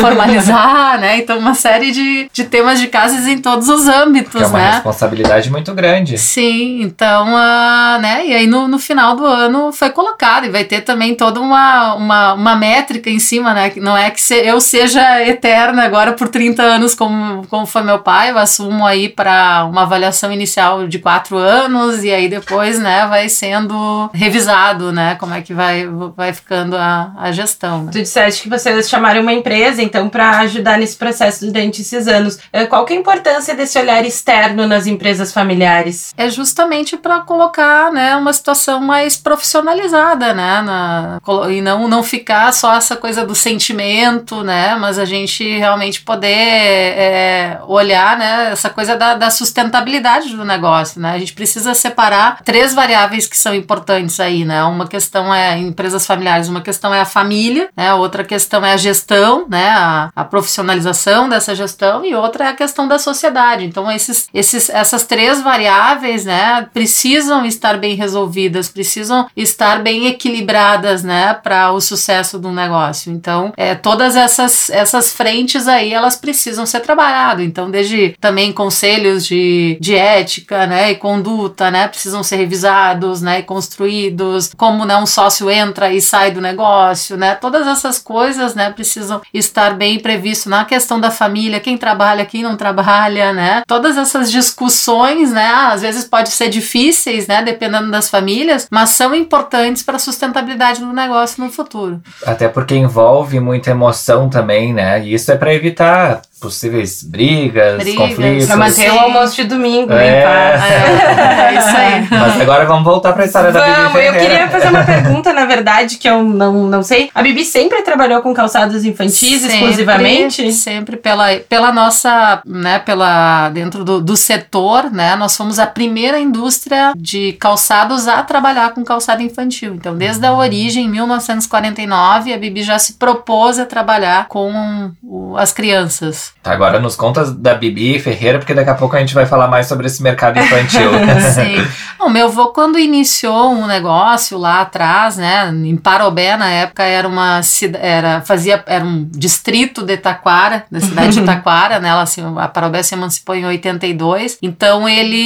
formalizar, 0.00 0.98
né. 0.98 1.18
Então, 1.18 1.38
uma 1.38 1.54
série 1.54 1.90
de, 1.92 2.28
de 2.32 2.44
temas 2.44 2.80
de 2.80 2.86
casas 2.88 3.26
em 3.26 3.38
todos 3.38 3.68
os 3.68 3.86
âmbitos, 3.88 4.32
Que 4.32 4.42
é 4.42 4.46
uma 4.46 4.58
né. 4.58 4.70
responsabilidade 4.72 5.50
muito 5.50 5.72
grande. 5.74 6.18
Sim, 6.18 6.82
então, 6.82 7.26
ah, 7.36 7.98
né, 8.00 8.26
e 8.26 8.34
aí 8.34 8.46
no, 8.46 8.66
no 8.68 8.78
final 8.78 9.16
do 9.16 9.24
ano 9.24 9.72
foi 9.72 9.90
colocado, 9.90 10.46
e 10.46 10.50
vai 10.50 10.64
ter 10.64 10.80
também 10.82 11.14
toda 11.14 11.40
uma, 11.40 11.94
uma, 11.94 12.34
uma 12.34 12.56
métrica 12.56 13.08
em 13.10 13.18
cima, 13.18 13.52
né, 13.54 13.70
que 13.70 13.80
não 13.80 13.96
é 13.96 14.10
que 14.10 14.20
se- 14.20 14.34
eu 14.44 14.60
seja 14.60 15.22
eterna 15.26 15.84
agora 15.84 16.12
por 16.12 16.28
30 16.28 16.62
anos 16.62 16.94
como, 16.94 17.46
como 17.48 17.66
foi 17.66 17.82
meu 17.82 17.98
pai, 18.00 18.30
eu 18.30 18.38
assumo 18.38 18.86
aí 18.86 19.08
para 19.08 19.64
uma 19.64 19.82
avaliação 19.82 20.32
inicial 20.32 20.86
de 20.86 20.98
quatro 20.98 21.36
anos, 21.36 22.04
e 22.04 22.10
aí 22.10 22.28
depois, 22.28 22.78
né, 22.78 23.06
vai 23.08 23.28
sendo 23.28 24.10
revisado, 24.12 24.92
né, 24.92 25.16
como 25.18 25.34
é 25.34 25.40
que 25.40 25.52
vai, 25.54 25.86
vai 26.16 26.32
ficando 26.32 26.76
a, 26.76 27.12
a 27.18 27.32
gestão. 27.32 27.84
né. 27.84 27.92
Tu 27.92 28.02
disseste 28.02 28.42
que 28.44 28.48
vocês 28.48 28.88
chamaram 28.88 29.20
uma 29.22 29.32
empresa, 29.32 29.82
então, 29.82 30.08
para 30.08 30.38
ajudar 30.40 30.78
nesse 30.78 30.96
processo 30.96 31.44
durante 31.46 31.82
esses 31.82 32.06
anos. 32.08 32.38
Eh, 32.52 32.66
Qual 32.66 32.84
que 32.84 32.92
é 32.92 32.96
a 32.96 33.00
importância 33.00 33.54
desse 33.54 33.78
olhar 33.78 34.04
externo 34.04 34.66
nas 34.66 34.86
empresas 34.86 35.32
familiares? 35.32 36.12
é 36.16 36.28
justamente 36.28 36.96
para 36.96 37.20
colocar 37.20 37.90
né, 37.92 38.14
uma 38.16 38.32
situação 38.32 38.80
mais 38.80 39.16
profissionalizada, 39.16 40.32
né? 40.34 40.62
na- 40.62 41.20
e 41.50 41.60
não, 41.60 41.88
não 41.88 42.02
ficar 42.02 42.52
só 42.52 42.74
essa 42.76 42.96
coisa 42.96 43.24
do 43.24 43.34
sentimento, 43.34 44.42
né? 44.42 44.76
Mas 44.76 44.98
a 44.98 45.04
gente 45.04 45.44
realmente 45.58 46.00
poder 46.02 46.28
é, 46.30 47.58
olhar 47.66 48.16
né, 48.18 48.50
essa 48.52 48.68
coisa 48.70 48.96
da, 48.96 49.14
da 49.14 49.30
sustentabilidade 49.30 50.34
do 50.36 50.44
negócio, 50.44 51.00
né? 51.00 51.12
A 51.12 51.18
gente 51.18 51.32
precisa 51.32 51.74
separar 51.74 52.40
três 52.44 52.74
variáveis 52.74 53.26
que 53.26 53.36
são 53.36 53.54
importantes 53.54 54.18
aí, 54.20 54.44
né? 54.44 54.62
Uma 54.64 54.86
questão 54.86 55.32
é 55.34 55.56
empresas 55.80 56.06
familiares, 56.06 56.48
uma 56.48 56.60
questão 56.60 56.92
é 56.92 57.00
a 57.00 57.06
família, 57.06 57.70
né? 57.74 57.94
Outra 57.94 58.22
questão 58.22 58.64
é 58.64 58.74
a 58.74 58.76
gestão, 58.76 59.46
né? 59.48 59.70
A, 59.70 60.10
a 60.14 60.24
profissionalização 60.24 61.26
dessa 61.26 61.54
gestão 61.54 62.04
e 62.04 62.14
outra 62.14 62.44
é 62.44 62.48
a 62.48 62.54
questão 62.54 62.86
da 62.86 62.98
sociedade. 62.98 63.64
Então 63.64 63.90
esses, 63.90 64.28
esses, 64.34 64.68
essas 64.68 65.04
três 65.04 65.42
variáveis, 65.42 66.26
né? 66.26 66.68
Precisam 66.74 67.46
estar 67.46 67.78
bem 67.78 67.94
resolvidas, 67.94 68.68
precisam 68.68 69.26
estar 69.34 69.82
bem 69.82 70.06
equilibradas, 70.06 71.02
né? 71.02 71.32
Para 71.32 71.72
o 71.72 71.80
sucesso 71.80 72.38
do 72.38 72.52
negócio. 72.52 73.10
Então 73.10 73.54
é, 73.56 73.74
todas 73.74 74.16
essas, 74.16 74.68
essas 74.68 75.10
frentes 75.12 75.66
aí 75.66 75.94
elas 75.94 76.16
precisam 76.16 76.66
ser 76.66 76.80
trabalhadas. 76.80 77.42
Então 77.44 77.70
desde 77.70 78.14
também 78.20 78.52
conselhos 78.52 79.24
de, 79.24 79.78
de 79.80 79.94
ética, 79.94 80.66
né? 80.66 80.90
E 80.90 80.96
conduta, 80.96 81.70
né? 81.70 81.88
Precisam 81.88 82.22
ser 82.22 82.36
revisados, 82.36 83.22
né? 83.22 83.38
E 83.38 83.42
construídos. 83.42 84.52
Como 84.54 84.84
né, 84.84 84.94
um 84.98 85.06
sócio 85.06 85.50
entra 85.50 85.69
e 85.92 86.00
sai 86.00 86.30
do 86.30 86.40
negócio, 86.40 87.16
né? 87.16 87.34
Todas 87.34 87.66
essas 87.66 87.98
coisas, 87.98 88.54
né? 88.54 88.70
Precisam 88.70 89.20
estar 89.32 89.74
bem 89.74 89.98
previsto 89.98 90.48
na 90.48 90.64
questão 90.64 91.00
da 91.00 91.10
família, 91.10 91.60
quem 91.60 91.76
trabalha, 91.76 92.26
quem 92.26 92.42
não 92.42 92.56
trabalha, 92.56 93.32
né? 93.32 93.62
Todas 93.66 93.96
essas 93.96 94.30
discussões, 94.30 95.32
né? 95.32 95.46
Às 95.46 95.82
vezes 95.82 96.04
pode 96.04 96.30
ser 96.30 96.48
difíceis, 96.48 97.26
né? 97.26 97.42
Dependendo 97.42 97.90
das 97.90 98.08
famílias, 98.08 98.68
mas 98.70 98.90
são 98.90 99.14
importantes 99.14 99.82
para 99.82 99.96
a 99.96 100.00
sustentabilidade 100.00 100.80
do 100.80 100.92
negócio 100.92 101.42
no 101.42 101.50
futuro. 101.50 102.00
Até 102.24 102.48
porque 102.48 102.74
envolve 102.74 103.40
muita 103.40 103.70
emoção 103.70 104.28
também, 104.28 104.72
né? 104.72 105.04
E 105.04 105.14
isso 105.14 105.30
é 105.30 105.36
para 105.36 105.54
evitar 105.54 106.22
possíveis 106.40 107.02
brigas, 107.02 107.76
Brigas, 107.78 108.08
conflitos. 108.08 108.46
Pra 108.46 108.56
manter 108.56 108.90
Sim. 108.90 108.96
o 108.96 108.98
almoço 109.00 109.36
de 109.36 109.44
domingo 109.44 109.92
É. 109.92 110.20
em 110.20 110.24
paz. 110.24 110.60
É, 111.20 111.54
é 111.54 111.58
isso 111.58 111.76
aí. 111.76 112.08
Mas 112.10 112.40
agora 112.40 112.64
vamos 112.64 112.84
voltar 112.84 113.12
para 113.12 113.22
a 113.22 113.26
história 113.26 113.52
da 113.52 113.60
Bibi 113.60 113.76
Vamos, 113.76 114.00
eu 114.02 114.12
queria 114.14 114.48
fazer 114.48 114.68
uma 114.68 114.82
pergunta, 114.84 115.32
na 115.32 115.44
verdade, 115.46 115.96
que 115.98 116.08
eu 116.08 116.22
não, 116.22 116.52
não 116.66 116.82
sei. 116.82 117.10
A 117.14 117.22
Bibi 117.22 117.44
sempre 117.44 117.82
trabalhou 117.82 118.22
com 118.22 118.32
calçados 118.32 118.84
infantis 118.84 119.40
Sempre, 119.42 119.56
exclusivamente? 119.56 120.52
Sempre 120.52 120.96
pela, 120.96 121.26
pela 121.48 121.72
nossa, 121.72 122.40
né, 122.46 122.78
pela 122.78 123.48
dentro 123.50 123.84
do, 123.84 124.00
do 124.00 124.16
setor, 124.16 124.90
né, 124.90 125.14
nós 125.16 125.36
fomos 125.36 125.58
a 125.58 125.66
primeira 125.66 126.18
indústria 126.18 126.92
de 126.96 127.32
calçados 127.34 128.08
a 128.08 128.22
trabalhar 128.22 128.70
com 128.72 128.84
calçado 128.84 129.22
infantil. 129.22 129.74
Então, 129.74 129.96
desde 129.96 130.24
a 130.26 130.32
origem, 130.32 130.86
em 130.86 130.88
1949, 130.90 132.32
a 132.32 132.38
Bibi 132.38 132.62
já 132.62 132.78
se 132.78 132.94
propôs 132.94 133.58
a 133.58 133.66
trabalhar 133.66 134.26
com 134.28 134.90
o- 135.02 135.36
as 135.36 135.52
crianças. 135.52 136.29
Tá, 136.42 136.52
agora 136.52 136.80
nos 136.80 136.96
contas 136.96 137.32
da 137.34 137.52
Bibi 137.54 137.98
Ferreira, 137.98 138.38
porque 138.38 138.54
daqui 138.54 138.70
a 138.70 138.74
pouco 138.74 138.96
a 138.96 138.98
gente 138.98 139.12
vai 139.14 139.26
falar 139.26 139.46
mais 139.46 139.66
sobre 139.66 139.86
esse 139.86 140.02
mercado 140.02 140.38
infantil. 140.38 140.90
Sim. 141.34 141.66
O 141.98 142.08
meu 142.08 142.28
avô, 142.28 142.46
quando 142.48 142.78
iniciou 142.78 143.50
um 143.52 143.66
negócio 143.66 144.38
lá 144.38 144.62
atrás, 144.62 145.18
né, 145.18 145.50
em 145.50 145.76
Parobé, 145.76 146.38
na 146.38 146.48
época, 146.48 146.82
era 146.82 147.06
uma 147.06 147.42
era 147.78 148.22
fazia 148.22 148.62
era 148.66 148.82
um 148.82 149.04
distrito 149.10 149.82
de 149.82 149.98
Taquara, 149.98 150.64
da 150.70 150.80
cidade 150.80 151.12
de 151.20 151.20
Taquara, 151.26 151.78
né, 151.78 151.90
ela, 151.90 152.06
se- 152.06 152.22
a 152.38 152.48
Parobé 152.48 152.82
se 152.82 152.94
emancipou 152.94 153.34
em 153.34 153.44
82, 153.44 154.38
então 154.40 154.88
ele 154.88 155.18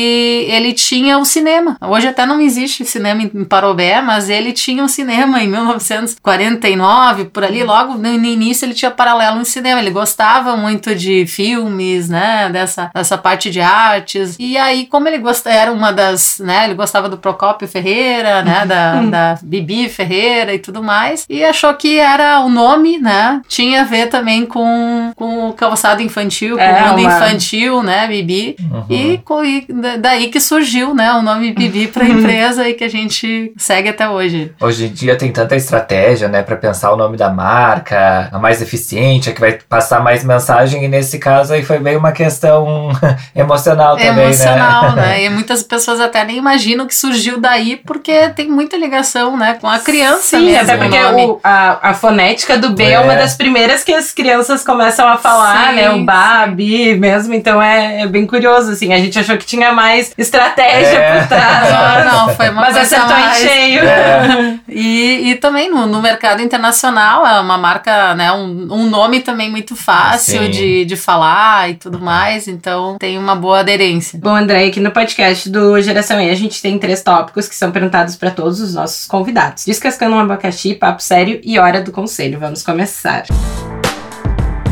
ele 0.51 0.73
tinha 0.73 1.17
um 1.17 1.25
cinema. 1.25 1.77
Hoje 1.81 2.09
até 2.09 2.27
não 2.27 2.41
existe 2.41 2.85
cinema 2.85 3.23
em 3.23 3.45
Parobé, 3.45 4.03
mas 4.03 4.29
ele 4.29 4.53
tinha 4.53 4.83
um 4.83 4.89
cinema 4.89 5.41
em 5.41 5.47
1949, 5.49 7.27
por 7.27 7.45
ali, 7.45 7.63
logo 7.63 7.95
no 7.95 8.09
início 8.09 8.65
ele 8.67 8.75
tinha 8.75 8.91
paralelo 8.91 9.41
em 9.41 9.45
cinema, 9.45 9.81
ele 9.81 9.91
gostava 9.91 10.57
muito 10.57 10.94
de 10.95 11.27
filmes, 11.27 12.09
né? 12.09 12.49
Dessa, 12.53 12.91
dessa 12.95 13.19
parte 13.19 13.51
de 13.51 13.61
artes. 13.61 14.37
E 14.39 14.57
aí, 14.57 14.87
como 14.87 15.09
ele 15.09 15.19
gosta, 15.19 15.51
era 15.51 15.73
uma 15.73 15.93
das, 15.93 16.39
né? 16.41 16.65
Ele 16.65 16.75
gostava 16.75 17.09
do 17.09 17.17
Procópio 17.19 17.67
Ferreira, 17.69 18.43
né? 18.43 18.65
Da, 18.67 18.95
da 19.11 19.39
Bibi 19.43 19.89
Ferreira 19.89 20.55
e 20.55 20.59
tudo 20.59 20.83
mais. 20.83 21.25
E 21.29 21.45
achou 21.45 21.73
que 21.75 21.99
era 21.99 22.41
o 22.41 22.49
nome, 22.49 22.99
né? 22.99 23.41
Tinha 23.49 23.83
a 23.83 23.85
ver 23.85 24.09
também 24.09 24.47
com, 24.47 25.13
com 25.17 25.49
o 25.49 25.53
calçado 25.53 26.03
infantil, 26.03 26.57
com 26.57 26.63
É, 26.63 26.83
o 26.85 26.89
mundo 26.91 27.01
uma- 27.01 27.17
infantil, 27.17 27.83
né? 27.83 28.07
Bibi. 28.07 28.57
Uhum. 28.61 28.87
E, 28.89 29.23
e 29.69 29.73
da- 29.73 29.97
daí 29.97 30.29
que 30.29 30.41
surgiu, 30.41 30.95
né? 30.95 31.13
O 31.15 31.23
nome 31.23 31.53
Bibi 31.53 31.89
pra 31.89 32.05
empresa 32.09 32.69
e 32.69 32.75
que 32.75 32.85
a 32.85 32.89
gente 32.91 33.53
segue 33.57 33.89
até 33.89 34.09
hoje. 34.09 34.53
Hoje 34.61 34.87
em 34.87 34.93
dia 34.93 35.17
tem 35.17 35.31
tanta 35.33 35.57
estratégia, 35.57 36.29
né, 36.29 36.43
Pra 36.43 36.57
pensar 36.57 36.93
o 36.93 36.97
nome 36.97 37.17
da 37.17 37.31
marca, 37.31 38.29
a 38.31 38.39
mais 38.39 38.61
eficiente, 38.61 39.31
a 39.31 39.33
que 39.33 39.41
vai 39.41 39.53
passar 39.69 40.03
mais 40.03 40.23
mensagem, 40.25 40.84
e 40.85 40.89
nesse 40.89 41.19
caso 41.19 41.53
aí 41.55 41.63
foi 41.65 41.79
bem 41.79 41.97
uma 41.97 42.13
questão 42.13 42.91
emocional 43.35 43.97
É 43.99 44.07
também, 44.09 44.25
emocional, 44.27 44.93
né? 44.93 45.03
né? 45.03 45.25
E 45.25 45.29
muitas 45.31 45.63
pessoas 45.63 46.01
até 46.01 46.25
nem 46.25 46.37
imaginam 46.37 46.87
que 46.87 46.95
surgiu 46.95 47.41
daí, 47.41 47.77
porque 47.77 48.29
tem 48.31 48.49
muita 48.49 48.77
ligação, 48.77 49.37
né, 49.37 49.57
com 49.61 49.69
a 49.69 49.79
criança 49.79 50.39
Sim, 50.39 50.47
mesmo. 50.47 50.63
até 50.63 50.77
porque 50.77 50.99
o 50.99 51.03
nome. 51.13 51.23
o- 51.27 51.41
a, 51.43 51.91
a 51.91 51.95
fonética 51.95 52.59
do 52.59 52.71
B 52.71 52.83
é. 52.85 52.93
É. 52.93 53.01
uma 53.01 53.15
das 53.15 53.35
primeiras 53.35 53.83
que 53.83 53.93
as 53.93 54.13
crianças 54.13 54.63
começam 54.65 55.07
a 55.09 55.17
falar, 55.17 55.69
Sim, 55.71 55.75
né? 55.77 55.91
O 55.91 56.05
Ba. 56.05 56.47
Bi 56.47 56.95
mesmo, 56.95 57.35
então 57.35 57.61
é, 57.63 58.03
é 58.03 58.07
bem 58.07 58.27
curioso, 58.27 58.73
assim. 58.73 58.93
A 58.93 58.99
gente 58.99 59.19
achou 59.19 59.37
que 59.37 59.47
tinha 59.47 59.73
mais 59.73 60.13
estratégia 60.19 60.99
É. 60.99 61.19
por 61.21 61.29
trás. 61.29 62.05
Não, 62.05 62.27
não, 62.27 62.35
foi 62.35 62.49
uma 62.51 62.61
Mas 62.63 62.75
coisa 62.77 62.97
acertou 62.97 63.17
em 63.17 63.21
mais- 63.21 63.39
cheio. 63.39 63.81
É. 63.85 64.55
E, 64.77 65.31
e 65.31 65.35
também 65.37 65.71
no, 65.71 65.87
no 65.87 66.03
mercado 66.03 66.43
internacional 66.43 67.25
é 67.25 67.39
uma 67.41 67.57
marca, 67.57 68.13
né? 68.15 68.33
Um, 68.33 68.67
um 68.73 68.91
nome 68.91 69.21
também 69.21 69.49
muito 69.49 69.77
fácil 69.77 70.43
Sim. 70.43 70.51
de, 70.51 70.74
de 70.83 70.97
falar 70.97 71.71
e 71.71 71.75
tudo 71.75 72.01
mais, 72.01 72.49
então 72.49 72.97
tem 72.99 73.19
uma 73.19 73.37
boa 73.37 73.61
aderência. 73.61 74.19
Bom, 74.19 74.35
André, 74.35 74.67
aqui 74.67 74.81
no 74.81 74.91
podcast 74.91 75.51
do 75.51 75.79
Geração 75.83 76.19
E 76.21 76.31
a 76.31 76.35
gente 76.35 76.63
tem 76.63 76.79
três 76.79 77.03
tópicos 77.03 77.47
que 77.47 77.55
são 77.55 77.71
perguntados 77.71 78.17
para 78.17 78.31
todos 78.31 78.61
os 78.61 78.75
nossos 78.75 79.07
convidados: 79.07 79.67
Descascando 79.67 80.17
um 80.17 80.21
abacaxi, 80.21 80.75
papo 80.75 81.03
sério 81.03 81.39
e 81.45 81.59
hora 81.59 81.83
do 81.83 81.93
conselho. 81.93 82.41
Vamos 82.41 82.63
começar. 82.63 83.25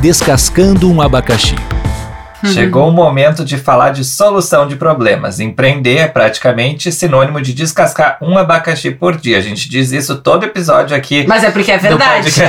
Descascando 0.00 0.90
um 0.90 1.02
abacaxi. 1.02 1.54
Chegou 2.46 2.88
o 2.88 2.92
momento 2.92 3.44
de 3.44 3.56
falar 3.56 3.90
de 3.90 4.04
solução 4.04 4.66
de 4.66 4.76
problemas. 4.76 5.40
Empreender 5.40 5.98
é 5.98 6.08
praticamente 6.08 6.90
sinônimo 6.90 7.40
de 7.40 7.52
descascar 7.52 8.18
um 8.20 8.36
abacaxi 8.38 8.90
por 8.90 9.16
dia. 9.16 9.38
A 9.38 9.40
gente 9.40 9.68
diz 9.68 9.92
isso 9.92 10.16
todo 10.16 10.44
episódio 10.44 10.96
aqui 10.96 11.26
Mas 11.26 11.44
é 11.44 11.50
porque 11.50 11.70
é 11.70 11.78
verdade. 11.78 12.30